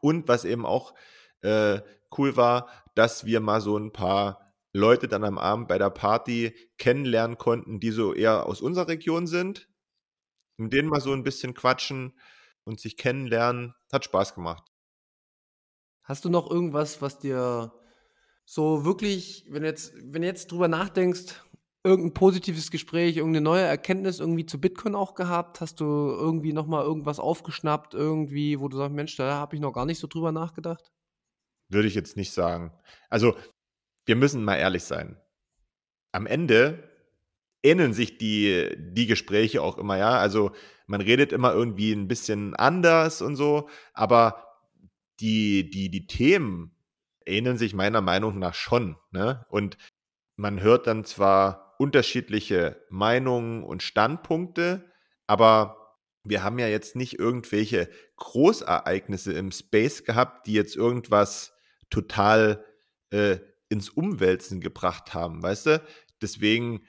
Und 0.00 0.26
was 0.26 0.44
eben 0.44 0.64
auch 0.64 0.94
äh, 1.42 1.80
cool 2.16 2.36
war, 2.36 2.70
dass 2.94 3.26
wir 3.26 3.40
mal 3.40 3.60
so 3.60 3.78
ein 3.78 3.92
paar 3.92 4.54
Leute 4.72 5.06
dann 5.06 5.24
am 5.24 5.38
Abend 5.38 5.68
bei 5.68 5.78
der 5.78 5.90
Party 5.90 6.54
kennenlernen 6.78 7.36
konnten, 7.36 7.78
die 7.78 7.90
so 7.90 8.14
eher 8.14 8.46
aus 8.46 8.62
unserer 8.62 8.88
Region 8.88 9.26
sind. 9.26 9.68
Mit 10.56 10.72
denen 10.72 10.88
mal 10.88 11.00
so 11.02 11.12
ein 11.12 11.24
bisschen 11.24 11.52
quatschen 11.52 12.18
und 12.64 12.80
sich 12.80 12.96
kennenlernen. 12.96 13.74
Hat 13.92 14.04
Spaß 14.04 14.34
gemacht. 14.34 14.64
Hast 16.02 16.24
du 16.24 16.30
noch 16.30 16.50
irgendwas, 16.50 17.02
was 17.02 17.18
dir 17.18 17.72
so 18.44 18.84
wirklich, 18.84 19.44
wenn 19.48 19.64
jetzt, 19.64 19.92
wenn 19.96 20.22
du 20.22 20.28
jetzt 20.28 20.52
drüber 20.52 20.68
nachdenkst, 20.68 21.34
irgendein 21.86 22.14
positives 22.14 22.70
Gespräch, 22.70 23.16
irgendeine 23.16 23.44
neue 23.44 23.62
Erkenntnis 23.62 24.20
irgendwie 24.20 24.46
zu 24.46 24.60
Bitcoin 24.60 24.94
auch 24.94 25.14
gehabt? 25.14 25.60
Hast 25.60 25.80
du 25.80 25.84
irgendwie 25.84 26.52
nochmal 26.52 26.84
irgendwas 26.84 27.20
aufgeschnappt, 27.20 27.94
irgendwie, 27.94 28.58
wo 28.60 28.68
du 28.68 28.76
sagst, 28.76 28.94
Mensch, 28.94 29.16
da 29.16 29.34
habe 29.34 29.54
ich 29.54 29.62
noch 29.62 29.72
gar 29.72 29.86
nicht 29.86 30.00
so 30.00 30.06
drüber 30.06 30.32
nachgedacht? 30.32 30.92
Würde 31.68 31.88
ich 31.88 31.94
jetzt 31.94 32.16
nicht 32.16 32.32
sagen. 32.32 32.72
Also, 33.08 33.36
wir 34.04 34.16
müssen 34.16 34.44
mal 34.44 34.56
ehrlich 34.56 34.84
sein. 34.84 35.20
Am 36.12 36.26
Ende 36.26 36.88
ähneln 37.62 37.92
sich 37.92 38.18
die, 38.18 38.76
die 38.78 39.06
Gespräche 39.06 39.62
auch 39.62 39.78
immer, 39.78 39.96
ja. 39.96 40.18
Also, 40.18 40.52
man 40.86 41.00
redet 41.00 41.32
immer 41.32 41.52
irgendwie 41.52 41.92
ein 41.92 42.08
bisschen 42.08 42.54
anders 42.54 43.22
und 43.22 43.36
so, 43.36 43.68
aber 43.92 44.46
die, 45.20 45.70
die, 45.70 45.90
die 45.90 46.06
Themen 46.06 46.76
ähneln 47.24 47.58
sich 47.58 47.74
meiner 47.74 48.00
Meinung 48.00 48.38
nach 48.38 48.54
schon. 48.54 48.96
Ne? 49.10 49.44
Und 49.48 49.76
man 50.36 50.60
hört 50.60 50.86
dann 50.86 51.04
zwar 51.04 51.74
unterschiedliche 51.78 52.82
Meinungen 52.88 53.64
und 53.64 53.82
Standpunkte, 53.82 54.90
aber 55.26 55.98
wir 56.24 56.42
haben 56.42 56.58
ja 56.58 56.68
jetzt 56.68 56.96
nicht 56.96 57.18
irgendwelche 57.18 57.88
Großereignisse 58.16 59.32
im 59.32 59.52
Space 59.52 60.04
gehabt, 60.04 60.46
die 60.46 60.52
jetzt 60.52 60.76
irgendwas 60.76 61.54
total 61.90 62.64
äh, 63.10 63.38
ins 63.68 63.90
Umwälzen 63.90 64.60
gebracht 64.60 65.14
haben, 65.14 65.42
weißt 65.42 65.66
du? 65.66 65.82
Deswegen 66.22 66.82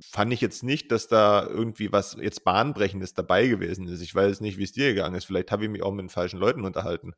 fand 0.00 0.32
ich 0.32 0.40
jetzt 0.40 0.62
nicht, 0.62 0.90
dass 0.92 1.08
da 1.08 1.46
irgendwie 1.46 1.92
was 1.92 2.16
jetzt 2.20 2.44
bahnbrechendes 2.44 3.14
dabei 3.14 3.46
gewesen 3.46 3.88
ist. 3.88 4.00
Ich 4.00 4.14
weiß 4.14 4.40
nicht, 4.40 4.58
wie 4.58 4.64
es 4.64 4.72
dir 4.72 4.94
gegangen 4.94 5.14
ist. 5.16 5.24
Vielleicht 5.26 5.52
habe 5.52 5.64
ich 5.64 5.70
mich 5.70 5.82
auch 5.82 5.92
mit 5.92 6.02
den 6.04 6.08
falschen 6.10 6.38
Leuten 6.40 6.64
unterhalten. 6.64 7.14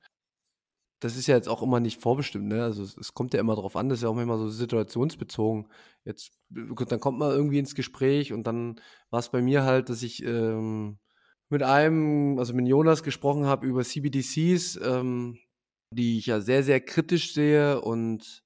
das 1.00 1.16
ist 1.16 1.26
ja 1.26 1.36
jetzt 1.36 1.48
auch 1.48 1.62
immer 1.62 1.78
nicht 1.80 2.00
vorbestimmt, 2.00 2.46
ne? 2.48 2.62
Also 2.64 2.82
es, 2.82 2.96
es 2.96 3.12
kommt 3.14 3.34
ja 3.34 3.40
immer 3.40 3.54
drauf 3.54 3.76
an, 3.76 3.88
das 3.88 3.98
ist 3.98 4.02
ja 4.04 4.08
auch 4.08 4.18
immer 4.18 4.38
so 4.38 4.48
situationsbezogen. 4.48 5.68
Jetzt, 6.04 6.32
dann 6.50 7.00
kommt 7.00 7.18
man 7.18 7.32
irgendwie 7.32 7.58
ins 7.58 7.74
Gespräch 7.74 8.32
und 8.32 8.46
dann 8.46 8.80
war 9.10 9.20
es 9.20 9.30
bei 9.30 9.42
mir 9.42 9.64
halt, 9.64 9.90
dass 9.90 10.02
ich 10.02 10.24
ähm, 10.24 10.98
mit 11.50 11.62
einem, 11.62 12.38
also 12.38 12.54
mit 12.54 12.66
Jonas 12.66 13.02
gesprochen 13.02 13.44
habe 13.46 13.66
über 13.66 13.84
CBDCs, 13.84 14.80
ähm, 14.82 15.38
die 15.90 16.18
ich 16.18 16.26
ja 16.26 16.40
sehr, 16.40 16.62
sehr 16.62 16.80
kritisch 16.80 17.34
sehe 17.34 17.80
und 17.80 18.44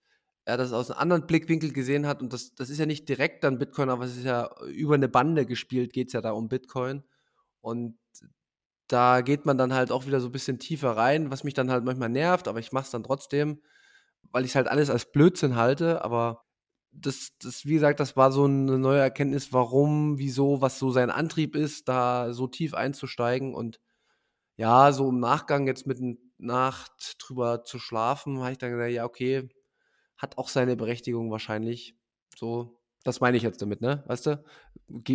er 0.51 0.57
das 0.57 0.73
aus 0.73 0.91
einem 0.91 1.01
anderen 1.01 1.27
Blickwinkel 1.27 1.73
gesehen 1.73 2.07
hat. 2.07 2.21
Und 2.23 2.33
das, 2.33 2.55
das 2.55 2.71
ist 2.71 2.79
ja 2.79 2.87
nicht 2.87 3.09
direkt 3.09 3.45
dann 3.45 3.59
Bitcoin, 3.59 3.89
aber 3.89 4.05
es 4.05 4.17
ist 4.17 4.25
ja 4.25 4.51
über 4.67 4.95
eine 4.95 5.09
Bande 5.09 5.47
gespielt, 5.47 5.93
geht 5.93 6.09
es 6.09 6.13
ja 6.13 6.21
da 6.21 6.33
um 6.33 6.49
Bitcoin. 6.49 7.05
Und 7.61 7.99
da 8.89 9.21
geht 9.21 9.47
man 9.47 9.57
dann 9.57 9.73
halt 9.73 9.93
auch 9.93 10.07
wieder 10.07 10.21
so 10.21 10.29
ein 10.29 10.33
bisschen 10.33 10.59
tiefer 10.59 10.97
rein, 10.97 11.31
was 11.31 11.45
mich 11.45 11.55
dann 11.55 11.71
halt 11.71 11.85
manchmal 11.85 12.09
nervt, 12.09 12.49
aber 12.49 12.59
ich 12.59 12.73
mache 12.73 12.85
es 12.85 12.91
dann 12.91 13.05
trotzdem, 13.05 13.63
weil 14.33 14.45
ich 14.45 14.57
halt 14.57 14.69
alles 14.69 14.91
als 14.91 15.13
Blödsinn 15.13 15.55
halte. 15.57 16.05
Aber 16.05 16.45
das, 16.93 17.31
das, 17.41 17.67
wie 17.67 17.75
gesagt, 17.75 18.01
das 18.01 18.17
war 18.17 18.33
so 18.33 18.45
eine 18.45 18.79
neue 18.79 19.01
Erkenntnis, 19.01 19.53
warum, 19.53 20.19
wieso, 20.19 20.61
was 20.61 20.79
so 20.79 20.91
sein 20.91 21.11
Antrieb 21.11 21.55
ist, 21.55 21.89
da 21.89 22.33
so 22.33 22.49
tief 22.49 22.75
einzusteigen. 22.75 23.55
Und 23.55 23.81
ja, 24.57 24.93
so 24.93 25.09
im 25.09 25.21
Nachgang 25.21 25.67
jetzt 25.69 25.87
mit 25.87 26.01
Nacht 26.39 27.17
drüber 27.21 27.65
zu 27.65 27.79
schlafen, 27.79 28.41
habe 28.41 28.53
ich 28.53 28.59
dann 28.59 28.73
gesagt, 28.73 28.93
ja, 28.93 29.05
okay, 29.05 29.49
hat 30.21 30.39
auch 30.39 30.49
seine 30.49 30.77
Berechtigung 30.77 31.31
wahrscheinlich. 31.31 31.97
So, 32.37 32.79
das 33.05 33.21
meine 33.21 33.37
ich 33.37 33.43
jetzt 33.43 33.63
damit, 33.63 33.81
ne? 33.81 34.05
Weißt 34.07 34.27
du? 34.27 34.45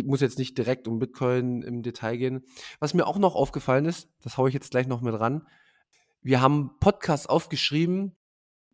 muss 0.04 0.20
jetzt 0.20 0.38
nicht 0.38 0.58
direkt 0.58 0.88
um 0.88 0.98
Bitcoin 0.98 1.62
im 1.62 1.82
Detail 1.82 2.16
gehen. 2.16 2.44
Was 2.80 2.94
mir 2.94 3.06
auch 3.06 3.18
noch 3.18 3.36
aufgefallen 3.36 3.84
ist, 3.84 4.08
das 4.22 4.36
haue 4.36 4.48
ich 4.48 4.54
jetzt 4.54 4.70
gleich 4.70 4.88
noch 4.88 5.00
mit 5.00 5.18
ran. 5.18 5.46
Wir 6.20 6.40
haben 6.40 6.76
Podcasts 6.80 7.26
aufgeschrieben, 7.26 8.16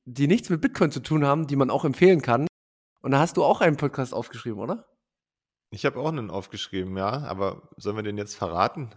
die 0.07 0.27
nichts 0.27 0.49
mit 0.49 0.63
Bitcoin 0.63 0.91
zu 0.91 1.01
tun 1.01 1.27
haben, 1.27 1.47
die 1.47 1.57
man 1.57 1.71
auch 1.71 1.85
empfehlen 1.85 2.23
kann. 2.23 2.47
Und 3.03 3.11
da 3.11 3.19
hast 3.19 3.37
du 3.37 3.45
auch 3.45 3.61
einen 3.61 3.77
Podcast 3.77 4.15
aufgeschrieben, 4.15 4.59
oder? 4.59 4.89
Ich 5.71 5.85
habe 5.85 5.99
auch 6.01 6.09
einen 6.09 6.31
aufgeschrieben, 6.31 6.97
ja. 6.97 7.23
Aber 7.25 7.69
sollen 7.77 7.97
wir 7.97 8.03
den 8.03 8.17
jetzt 8.17 8.37
verraten? 8.37 8.91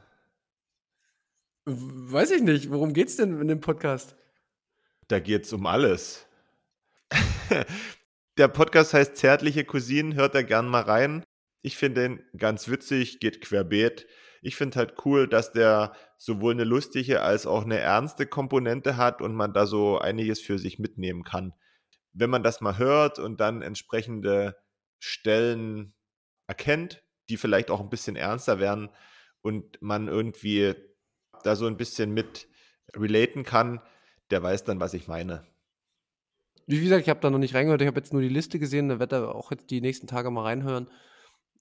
Weiß 1.66 2.32
ich 2.32 2.42
nicht. 2.42 2.72
Worum 2.72 2.94
geht 2.94 3.10
es 3.10 3.18
denn 3.18 3.42
in 3.42 3.48
dem 3.48 3.60
Podcast? 3.60 4.16
Da 5.08 5.20
geht 5.20 5.46
es 5.46 5.54
um 5.54 5.66
alles. 5.66 6.28
Der 8.38 8.48
Podcast 8.48 8.94
heißt 8.94 9.16
Zärtliche 9.18 9.66
Cousinen, 9.66 10.16
hört 10.16 10.36
da 10.36 10.42
gern 10.42 10.68
mal 10.68 10.82
rein. 10.82 11.24
Ich 11.62 11.78
finde 11.78 12.02
den 12.02 12.24
ganz 12.38 12.68
witzig, 12.68 13.20
geht 13.20 13.42
querbeet. 13.42 14.08
Ich 14.42 14.56
finde 14.56 14.78
halt 14.78 14.94
cool, 15.06 15.28
dass 15.28 15.52
der 15.52 15.94
sowohl 16.18 16.54
eine 16.54 16.64
lustige 16.64 17.22
als 17.22 17.48
auch 17.48 17.64
eine 17.64 17.80
ernste 17.80 18.28
Komponente 18.28 18.98
hat 18.98 19.22
und 19.22 19.34
man 19.34 19.54
da 19.54 19.66
so 19.66 19.98
einiges 19.98 20.40
für 20.40 20.60
sich 20.60 20.78
mitnehmen 20.78 21.24
kann. 21.24 21.54
Wenn 22.14 22.30
man 22.30 22.44
das 22.44 22.62
mal 22.62 22.78
hört 22.78 23.20
und 23.20 23.40
dann 23.40 23.62
entsprechende 23.62 24.56
Stellen 25.00 25.94
erkennt, 26.48 27.04
die 27.30 27.38
vielleicht 27.38 27.72
auch 27.72 27.80
ein 27.80 27.90
bisschen 27.90 28.16
ernster 28.16 28.60
werden 28.60 28.90
und 29.42 29.82
man 29.82 30.08
irgendwie 30.08 30.76
da 31.44 31.56
so 31.56 31.66
ein 31.66 31.78
bisschen 31.78 32.12
mit 32.12 32.48
relaten 32.96 33.44
kann, 33.44 33.82
der 34.30 34.44
weiß 34.44 34.64
dann, 34.64 34.80
was 34.80 34.94
ich 34.94 35.08
meine. 35.08 35.48
Wie 36.68 36.82
gesagt, 36.82 37.04
ich 37.04 37.10
habe 37.10 37.20
da 37.20 37.30
noch 37.30 37.38
nicht 37.38 37.54
reingehört, 37.54 37.82
ich 37.82 37.88
habe 37.88 38.00
jetzt 38.00 38.14
nur 38.14 38.22
die 38.22 38.30
Liste 38.30 38.58
gesehen, 38.58 38.90
da 38.90 39.00
werde 39.00 39.34
auch 39.34 39.52
jetzt 39.52 39.70
die 39.70 39.82
nächsten 39.82 40.08
Tage 40.08 40.32
mal 40.32 40.44
reinhören 40.44 40.90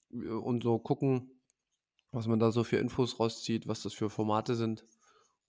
und 0.09 0.63
so 0.63 0.79
gucken, 0.79 1.41
was 2.11 2.27
man 2.27 2.39
da 2.39 2.51
so 2.51 2.63
für 2.63 2.77
Infos 2.77 3.19
rauszieht, 3.19 3.67
was 3.67 3.83
das 3.83 3.93
für 3.93 4.09
Formate 4.09 4.55
sind. 4.55 4.85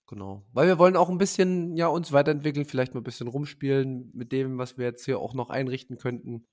Genau. 0.08 0.44
Weil 0.52 0.68
wir 0.68 0.78
wollen 0.78 0.96
auch 0.96 1.08
ein 1.08 1.18
bisschen 1.18 1.76
ja 1.76 1.88
uns 1.88 2.12
weiterentwickeln, 2.12 2.64
vielleicht 2.64 2.94
mal 2.94 3.00
ein 3.00 3.04
bisschen 3.04 3.28
rumspielen 3.28 4.10
mit 4.14 4.30
dem, 4.30 4.58
was 4.58 4.78
wir 4.78 4.84
jetzt 4.84 5.04
hier 5.04 5.18
auch 5.18 5.34
noch 5.34 5.50
einrichten 5.50 5.96
könnten. 5.96 6.46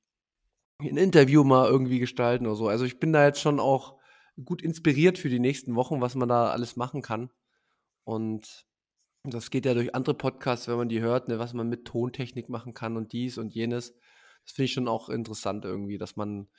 Ein 0.79 0.97
Interview 0.97 1.43
mal 1.43 1.67
irgendwie 1.69 1.99
gestalten 1.99 2.47
oder 2.47 2.55
so. 2.55 2.67
Also 2.67 2.85
ich 2.85 2.99
bin 2.99 3.13
da 3.13 3.25
jetzt 3.25 3.41
schon 3.41 3.59
auch 3.59 3.99
gut 4.43 4.61
inspiriert 4.61 5.19
für 5.19 5.29
die 5.29 5.39
nächsten 5.39 5.75
Wochen, 5.75 6.01
was 6.01 6.15
man 6.15 6.29
da 6.29 6.49
alles 6.49 6.75
machen 6.75 7.01
kann. 7.01 7.29
Und 8.03 8.65
das 9.25 9.49
geht 9.49 9.65
ja 9.65 9.73
durch 9.73 9.95
andere 9.95 10.15
Podcasts, 10.15 10.67
wenn 10.67 10.75
man 10.75 10.89
die 10.89 11.01
hört, 11.01 11.29
ne, 11.29 11.39
was 11.39 11.53
man 11.53 11.69
mit 11.69 11.85
Tontechnik 11.85 12.49
machen 12.49 12.73
kann 12.73 12.97
und 12.97 13.13
dies 13.13 13.37
und 13.37 13.53
jenes. 13.53 13.93
Das 14.43 14.53
finde 14.53 14.65
ich 14.65 14.73
schon 14.73 14.87
auch 14.89 15.07
interessant 15.07 15.63
irgendwie, 15.63 15.97
dass 15.97 16.17
man 16.17 16.49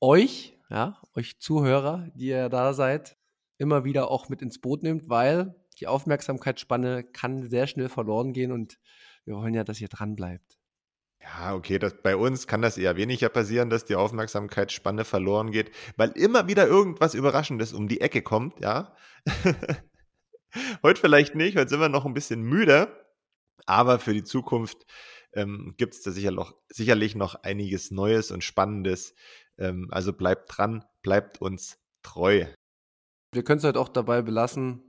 euch, 0.00 0.56
ja, 0.70 1.00
euch 1.14 1.40
Zuhörer, 1.40 2.08
die 2.14 2.26
ihr 2.26 2.48
da 2.48 2.74
seid, 2.74 3.16
immer 3.58 3.84
wieder 3.84 4.10
auch 4.10 4.28
mit 4.28 4.40
ins 4.40 4.60
Boot 4.60 4.84
nimmt, 4.84 5.08
weil 5.08 5.56
die 5.80 5.88
Aufmerksamkeitsspanne 5.88 7.02
kann 7.02 7.48
sehr 7.48 7.66
schnell 7.66 7.88
verloren 7.88 8.32
gehen 8.32 8.52
und 8.52 8.78
wir 9.24 9.34
wollen 9.34 9.54
ja, 9.54 9.64
dass 9.64 9.80
ihr 9.80 9.88
dran 9.88 10.14
bleibt. 10.14 10.58
Ja, 11.20 11.54
okay, 11.54 11.80
das, 11.80 12.00
bei 12.02 12.14
uns 12.14 12.46
kann 12.46 12.62
das 12.62 12.78
eher 12.78 12.96
weniger 12.96 13.28
passieren, 13.28 13.68
dass 13.68 13.84
die 13.84 13.96
Aufmerksamkeitsspanne 13.96 15.04
verloren 15.04 15.50
geht, 15.50 15.72
weil 15.96 16.10
immer 16.10 16.46
wieder 16.46 16.68
irgendwas 16.68 17.14
Überraschendes 17.14 17.72
um 17.72 17.88
die 17.88 18.00
Ecke 18.00 18.22
kommt, 18.22 18.60
ja. 18.60 18.94
heute 20.82 21.00
vielleicht 21.00 21.34
nicht, 21.34 21.56
heute 21.56 21.68
sind 21.68 21.80
wir 21.80 21.88
noch 21.88 22.06
ein 22.06 22.14
bisschen 22.14 22.42
müde, 22.42 22.88
aber 23.66 23.98
für 23.98 24.14
die 24.14 24.24
Zukunft 24.24 24.86
ähm, 25.32 25.74
gibt 25.76 25.94
es 25.94 26.02
da 26.02 26.10
sicher 26.10 26.30
noch, 26.30 26.54
sicherlich 26.68 27.14
noch 27.14 27.34
einiges 27.42 27.90
Neues 27.90 28.30
und 28.30 28.42
Spannendes, 28.42 29.14
ähm, 29.58 29.88
also 29.90 30.12
bleibt 30.12 30.56
dran, 30.56 30.84
bleibt 31.02 31.40
uns 31.40 31.78
treu. 32.02 32.46
Wir 33.32 33.44
können 33.44 33.58
es 33.58 33.64
halt 33.64 33.76
auch 33.76 33.88
dabei 33.88 34.22
belassen. 34.22 34.82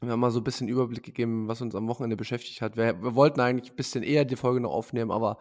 Wir 0.00 0.12
haben 0.12 0.20
mal 0.20 0.30
so 0.30 0.40
ein 0.40 0.44
bisschen 0.44 0.68
Überblick 0.68 1.04
gegeben, 1.04 1.48
was 1.48 1.62
uns 1.62 1.74
am 1.74 1.88
Wochenende 1.88 2.16
beschäftigt 2.16 2.60
hat. 2.60 2.76
Wir, 2.76 3.02
wir 3.02 3.14
wollten 3.14 3.40
eigentlich 3.40 3.72
ein 3.72 3.76
bisschen 3.76 4.02
eher 4.02 4.24
die 4.24 4.36
Folge 4.36 4.60
noch 4.60 4.72
aufnehmen, 4.72 5.10
aber 5.10 5.38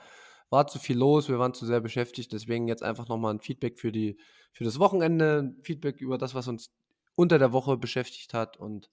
war 0.50 0.68
zu 0.68 0.80
viel 0.80 0.98
los, 0.98 1.30
wir 1.30 1.40
waren 1.40 1.54
zu 1.54 1.66
sehr 1.66 1.82
beschäftigt. 1.82 2.32
Deswegen 2.32 2.68
jetzt 2.68 2.84
einfach 2.84 3.08
nochmal 3.10 3.34
ein 3.34 3.42
Feedback 3.42 3.80
für, 3.80 3.92
die, 3.92 4.18
für 4.54 4.64
das 4.64 4.80
Wochenende, 4.80 5.56
Feedback 5.64 6.00
über 6.00 6.18
das, 6.18 6.36
was 6.36 6.48
uns 6.48 6.72
unter 7.16 7.40
der 7.40 7.52
Woche 7.52 7.76
beschäftigt 7.76 8.34
hat. 8.34 8.58
Und 8.58 8.90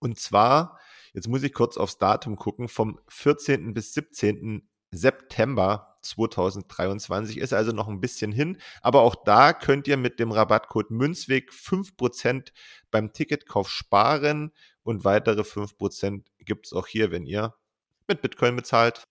Und 0.00 0.18
zwar 0.18 0.78
Jetzt 1.14 1.28
muss 1.28 1.44
ich 1.44 1.52
kurz 1.52 1.76
aufs 1.76 1.96
Datum 1.96 2.36
gucken. 2.36 2.68
Vom 2.68 2.98
14. 3.08 3.72
bis 3.72 3.94
17. 3.94 4.68
September 4.90 5.96
2023 6.02 7.38
ist 7.38 7.52
also 7.52 7.72
noch 7.72 7.88
ein 7.88 8.00
bisschen 8.00 8.32
hin. 8.32 8.58
Aber 8.82 9.02
auch 9.02 9.14
da 9.14 9.52
könnt 9.52 9.86
ihr 9.86 9.96
mit 9.96 10.18
dem 10.18 10.32
Rabattcode 10.32 10.90
Münzweg 10.90 11.50
5% 11.52 12.52
beim 12.90 13.12
Ticketkauf 13.12 13.70
sparen 13.70 14.52
und 14.82 15.04
weitere 15.04 15.42
5% 15.42 16.26
gibt 16.40 16.66
es 16.66 16.72
auch 16.72 16.88
hier, 16.88 17.12
wenn 17.12 17.26
ihr 17.26 17.54
mit 18.08 18.20
Bitcoin 18.20 18.56
bezahlt. 18.56 19.04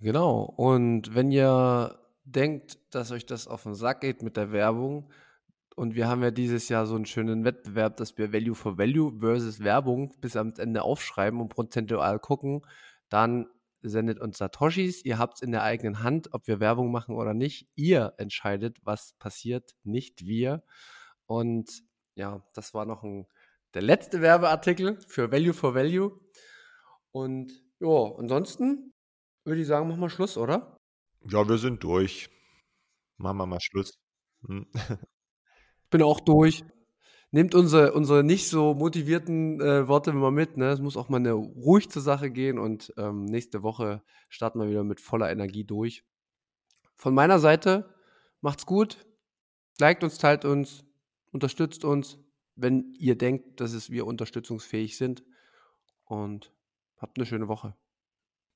Genau. 0.00 0.42
Und 0.42 1.14
wenn 1.14 1.32
ihr 1.32 1.98
denkt, 2.30 2.78
dass 2.94 3.10
euch 3.10 3.26
das 3.26 3.48
auf 3.48 3.64
den 3.64 3.74
Sack 3.74 4.00
geht 4.00 4.22
mit 4.22 4.36
der 4.36 4.52
Werbung, 4.52 5.10
und 5.78 5.94
wir 5.94 6.08
haben 6.08 6.24
ja 6.24 6.32
dieses 6.32 6.68
Jahr 6.68 6.86
so 6.86 6.96
einen 6.96 7.06
schönen 7.06 7.44
Wettbewerb, 7.44 7.98
dass 7.98 8.18
wir 8.18 8.32
Value 8.32 8.56
for 8.56 8.78
Value 8.78 9.16
versus 9.20 9.62
Werbung 9.62 10.12
bis 10.20 10.34
am 10.34 10.52
Ende 10.58 10.82
aufschreiben 10.82 11.40
und 11.40 11.50
prozentual 11.50 12.18
gucken, 12.18 12.62
dann 13.08 13.46
sendet 13.80 14.18
uns 14.18 14.38
Satoshis. 14.38 15.04
Ihr 15.04 15.18
habt 15.18 15.36
es 15.36 15.42
in 15.42 15.52
der 15.52 15.62
eigenen 15.62 16.02
Hand, 16.02 16.34
ob 16.34 16.48
wir 16.48 16.58
Werbung 16.58 16.90
machen 16.90 17.14
oder 17.14 17.32
nicht. 17.32 17.68
Ihr 17.76 18.12
entscheidet, 18.18 18.78
was 18.82 19.12
passiert, 19.20 19.76
nicht 19.84 20.26
wir. 20.26 20.64
Und 21.26 21.84
ja, 22.16 22.42
das 22.54 22.74
war 22.74 22.84
noch 22.84 23.04
ein, 23.04 23.28
der 23.72 23.82
letzte 23.82 24.20
Werbeartikel 24.20 24.98
für 25.06 25.30
Value 25.30 25.54
for 25.54 25.76
Value. 25.76 26.18
Und 27.12 27.52
ja, 27.78 28.16
ansonsten 28.18 28.94
würde 29.44 29.60
ich 29.60 29.68
sagen, 29.68 29.86
machen 29.86 30.00
wir 30.00 30.10
Schluss, 30.10 30.36
oder? 30.36 30.77
Ja, 31.22 31.48
wir 31.48 31.58
sind 31.58 31.82
durch. 31.82 32.30
Machen 33.16 33.38
wir 33.38 33.46
mal 33.46 33.60
Schluss. 33.60 33.98
Hm. 34.46 34.66
Bin 35.90 36.02
auch 36.02 36.20
durch. 36.20 36.64
Nehmt 37.30 37.54
unsere, 37.54 37.92
unsere 37.92 38.24
nicht 38.24 38.48
so 38.48 38.74
motivierten 38.74 39.60
äh, 39.60 39.86
Worte 39.86 40.12
mal 40.12 40.30
mit. 40.30 40.56
Ne? 40.56 40.70
Es 40.70 40.80
muss 40.80 40.96
auch 40.96 41.10
mal 41.10 41.18
eine 41.18 41.32
ruhig 41.32 41.90
zur 41.90 42.00
Sache 42.00 42.30
gehen 42.30 42.58
und 42.58 42.92
ähm, 42.96 43.26
nächste 43.26 43.62
Woche 43.62 44.02
starten 44.30 44.60
wir 44.60 44.70
wieder 44.70 44.84
mit 44.84 45.00
voller 45.00 45.30
Energie 45.30 45.64
durch. 45.64 46.04
Von 46.94 47.14
meiner 47.14 47.38
Seite, 47.38 47.94
macht's 48.40 48.64
gut. 48.64 49.06
Liked 49.78 50.02
uns, 50.02 50.18
teilt 50.18 50.44
uns, 50.44 50.84
unterstützt 51.30 51.84
uns, 51.84 52.18
wenn 52.56 52.94
ihr 52.98 53.16
denkt, 53.16 53.60
dass 53.60 53.72
es 53.72 53.90
wir 53.90 54.06
unterstützungsfähig 54.06 54.96
sind. 54.96 55.22
Und 56.04 56.52
habt 56.96 57.18
eine 57.18 57.26
schöne 57.26 57.48
Woche. 57.48 57.76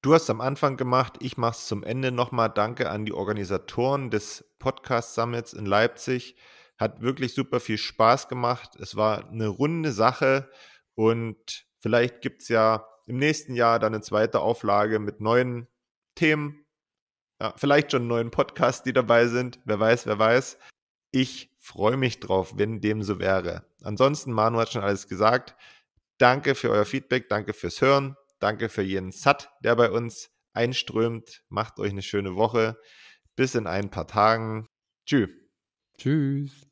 Du 0.02 0.14
hast 0.14 0.28
am 0.30 0.40
Anfang 0.40 0.76
gemacht, 0.76 1.18
ich 1.20 1.36
mache 1.36 1.52
es 1.52 1.66
zum 1.68 1.84
Ende 1.84 2.10
nochmal. 2.10 2.50
Danke 2.50 2.90
an 2.90 3.04
die 3.04 3.12
Organisatoren 3.12 4.10
des 4.10 4.44
Podcast 4.58 5.14
Summits 5.14 5.52
in 5.52 5.64
Leipzig. 5.64 6.34
Hat 6.76 7.02
wirklich 7.02 7.34
super 7.34 7.60
viel 7.60 7.78
Spaß 7.78 8.26
gemacht. 8.26 8.74
Es 8.80 8.96
war 8.96 9.28
eine 9.28 9.46
runde 9.46 9.92
Sache 9.92 10.50
und 10.96 11.66
vielleicht 11.78 12.20
gibt 12.20 12.42
es 12.42 12.48
ja 12.48 12.84
im 13.06 13.18
nächsten 13.18 13.54
Jahr 13.54 13.78
dann 13.78 13.94
eine 13.94 14.02
zweite 14.02 14.40
Auflage 14.40 14.98
mit 14.98 15.20
neuen 15.20 15.68
Themen. 16.16 16.66
Ja, 17.40 17.54
vielleicht 17.56 17.92
schon 17.92 18.08
neuen 18.08 18.32
Podcasts, 18.32 18.82
die 18.82 18.92
dabei 18.92 19.28
sind. 19.28 19.60
Wer 19.66 19.78
weiß, 19.78 20.06
wer 20.06 20.18
weiß. 20.18 20.58
Ich 21.12 21.54
freue 21.60 21.96
mich 21.96 22.18
drauf, 22.18 22.54
wenn 22.56 22.80
dem 22.80 23.04
so 23.04 23.20
wäre. 23.20 23.66
Ansonsten, 23.84 24.32
Manu 24.32 24.58
hat 24.58 24.72
schon 24.72 24.82
alles 24.82 25.06
gesagt. 25.06 25.54
Danke 26.18 26.56
für 26.56 26.70
euer 26.70 26.86
Feedback, 26.86 27.28
danke 27.28 27.52
fürs 27.52 27.80
Hören, 27.80 28.16
danke 28.42 28.68
für 28.68 28.82
jeden 28.82 29.12
Sat, 29.12 29.50
der 29.62 29.76
bei 29.76 29.90
uns 29.90 30.30
einströmt. 30.52 31.42
Macht 31.48 31.78
euch 31.78 31.90
eine 31.90 32.02
schöne 32.02 32.36
Woche. 32.36 32.76
Bis 33.36 33.54
in 33.54 33.66
ein 33.66 33.90
paar 33.90 34.06
Tagen. 34.06 34.66
Tschüss. 35.06 35.30
Tschüss. 35.98 36.71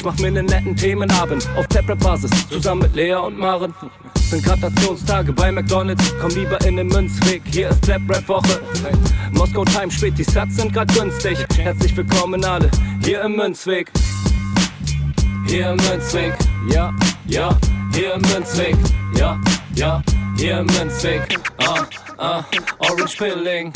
Ich 0.00 0.06
mach 0.06 0.16
mir 0.16 0.28
einen 0.28 0.46
netten 0.46 0.74
Themenabend 0.74 1.46
auf 1.58 1.66
Taprap-Basis, 1.66 2.30
zusammen 2.48 2.80
mit 2.80 2.94
Lea 2.94 3.16
und 3.16 3.38
Maren. 3.38 3.74
Sind 4.14 4.42
Gratationstage 4.42 5.30
bei 5.30 5.52
McDonalds, 5.52 6.14
komm 6.18 6.30
lieber 6.30 6.58
in 6.64 6.78
den 6.78 6.86
Münzweg, 6.86 7.42
hier 7.52 7.68
ist 7.68 7.82
Clap 7.82 8.00
Rap 8.08 8.26
Woche. 8.26 8.62
Moskau 9.32 9.62
Time 9.62 9.90
spät, 9.90 10.14
die 10.16 10.24
Sats 10.24 10.56
sind 10.56 10.72
grad 10.72 10.90
günstig. 10.94 11.36
Herzlich 11.54 11.94
willkommen 11.94 12.42
alle, 12.46 12.70
hier 13.04 13.20
im 13.20 13.36
Münzweg. 13.36 13.90
Hier 15.46 15.72
im 15.72 15.76
Münzweg, 15.76 16.32
ja, 16.72 16.94
ja, 17.26 17.54
hier 17.92 18.14
im 18.14 18.22
Münzweg, 18.22 18.76
ja, 19.18 19.38
ja, 19.74 20.02
hier 20.34 20.60
im 20.60 20.66
Münzweg, 20.78 21.38
ah, 21.58 21.84
ah, 22.16 22.44
Orange 22.78 23.18
Pilling. 23.18 23.70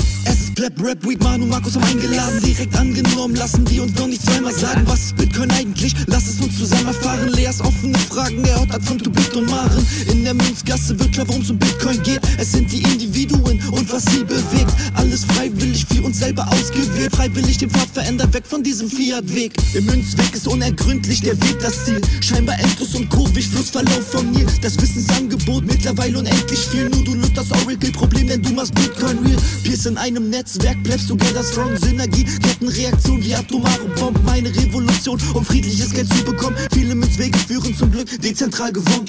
Pleb, 0.55 0.81
Rap, 0.81 1.05
Weed, 1.05 1.21
Manu, 1.21 1.47
Markus 1.47 1.75
haben 1.75 1.85
eingeladen, 1.85 2.41
direkt 2.41 2.77
angenommen, 2.77 3.35
lassen 3.35 3.65
die 3.65 3.81
uns 3.81 3.93
doch 3.95 4.07
nicht 4.07 4.23
zweimal 4.23 4.53
sagen, 4.55 4.83
was 4.87 5.07
ist 5.07 5.17
Bitcoin 5.17 5.51
eigentlich? 5.51 5.95
Lass 6.07 6.29
es 6.29 6.41
uns 6.41 6.57
zusammen 6.57 6.87
erfahren, 6.87 7.29
Leas 7.31 7.61
offene 7.61 7.99
Fragen, 7.99 8.45
er 8.45 8.61
hat 8.61 8.85
von 8.85 8.99
Tubit 8.99 9.35
und 9.35 9.51
Maren. 9.51 9.85
In 10.13 10.23
der 10.23 10.35
Münzgasse 10.35 10.99
wird 10.99 11.13
klar, 11.13 11.27
worum 11.27 11.43
es 11.43 11.51
um 11.51 11.59
Bitcoin 11.59 12.01
geht, 12.05 12.21
es 12.39 12.53
sind 12.53 12.71
die 12.71 12.83
Individuen 12.83 13.61
und 13.73 13.93
was 13.93 14.05
sie 14.05 14.23
bewegt, 14.23 14.71
alles 14.95 15.25
freiwillig 15.25 15.87
für 15.87 16.03
uns 16.03 16.21
selber 16.21 16.47
ausgewählt, 16.49 17.15
freiwillig 17.17 17.59
den 17.59 17.71
Pfad 17.71 17.89
verändert, 17.93 18.33
weg 18.33 18.45
von 18.47 18.63
diesem 18.63 18.89
Fiat-Weg. 18.89 19.55
Im 19.75 19.87
Münzweg 19.87 20.35
ist 20.35 20.47
unergründlich 20.47 21.21
der 21.21 21.41
Weg 21.43 21.59
das 21.61 21.85
Ziel, 21.85 22.01
scheinbar 22.21 22.61
endlos 22.61 22.95
und 22.95 23.09
kurvig, 23.11 23.49
Flussverlauf 23.49 24.07
von 24.13 24.31
mir, 24.31 24.47
das 24.63 24.81
Wissensangebot 24.81 25.65
mittlerweile 25.67 26.19
unendlich 26.19 26.61
viel, 26.61 26.89
nur 26.91 27.03
du 27.03 27.15
löst 27.15 27.37
das 27.37 27.51
Oracle-Problem, 27.51 28.29
denn 28.29 28.43
du 28.43 28.53
machst 28.53 28.75
Bitcoin 28.75 29.19
real, 29.19 29.43
Pierce 29.65 29.87
in 29.87 29.99
einem 29.99 30.31
Netzwerk, 30.45 30.83
bleibst 30.83 31.09
together 31.09 31.43
strong, 31.43 31.75
Synergie, 31.77 32.25
Kettenreaktion 32.25 33.25
wie 33.25 33.35
atomare 33.35 33.87
Bomben, 33.99 34.23
meine 34.27 34.51
Revolution, 34.51 35.19
um 35.33 35.43
friedliches 35.43 35.91
Geld 35.91 36.13
zu 36.13 36.23
bekommen. 36.23 36.55
Viele 36.71 36.95
Münzwege 36.95 37.39
führen 37.39 37.75
zum 37.75 37.91
Glück 37.91 38.11
dezentral 38.21 38.71
gewonnen. 38.71 39.07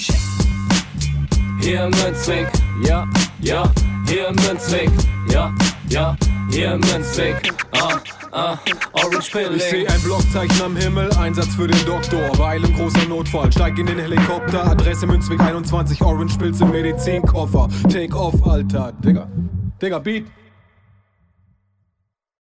Hier 1.60 1.90
Münzweg, 1.90 2.48
ja, 2.82 3.06
ja, 3.42 3.70
hier 4.08 4.32
Münzweg, 4.32 4.90
ja, 5.30 5.54
ja, 5.90 6.16
hier 6.48 6.78
Münzweg, 6.78 7.52
ah, 7.72 8.00
ah, 8.32 8.58
Orange 8.92 9.18
Ich 9.18 9.32
sehe 9.32 9.48
Pilling. 9.48 9.88
ein 9.88 10.00
Blockzeichen 10.00 10.62
am 10.62 10.74
Himmel, 10.74 11.10
Einsatz 11.18 11.54
für 11.54 11.66
den 11.66 11.84
Doktor. 11.84 12.30
Weil 12.38 12.64
im 12.64 12.74
großer 12.74 13.04
Notfall, 13.10 13.52
steig 13.52 13.78
in 13.78 13.84
den 13.84 13.98
Helikopter. 13.98 14.70
Adresse 14.70 15.06
Münzweg 15.06 15.38
21, 15.38 16.00
Orange 16.00 16.38
Pilze, 16.38 16.64
Medizinkoffer. 16.64 17.68
Take 17.90 18.16
off, 18.16 18.34
Alter. 18.46 18.94
Digga. 19.04 19.28
Digga, 19.82 19.98
Beat. 19.98 20.24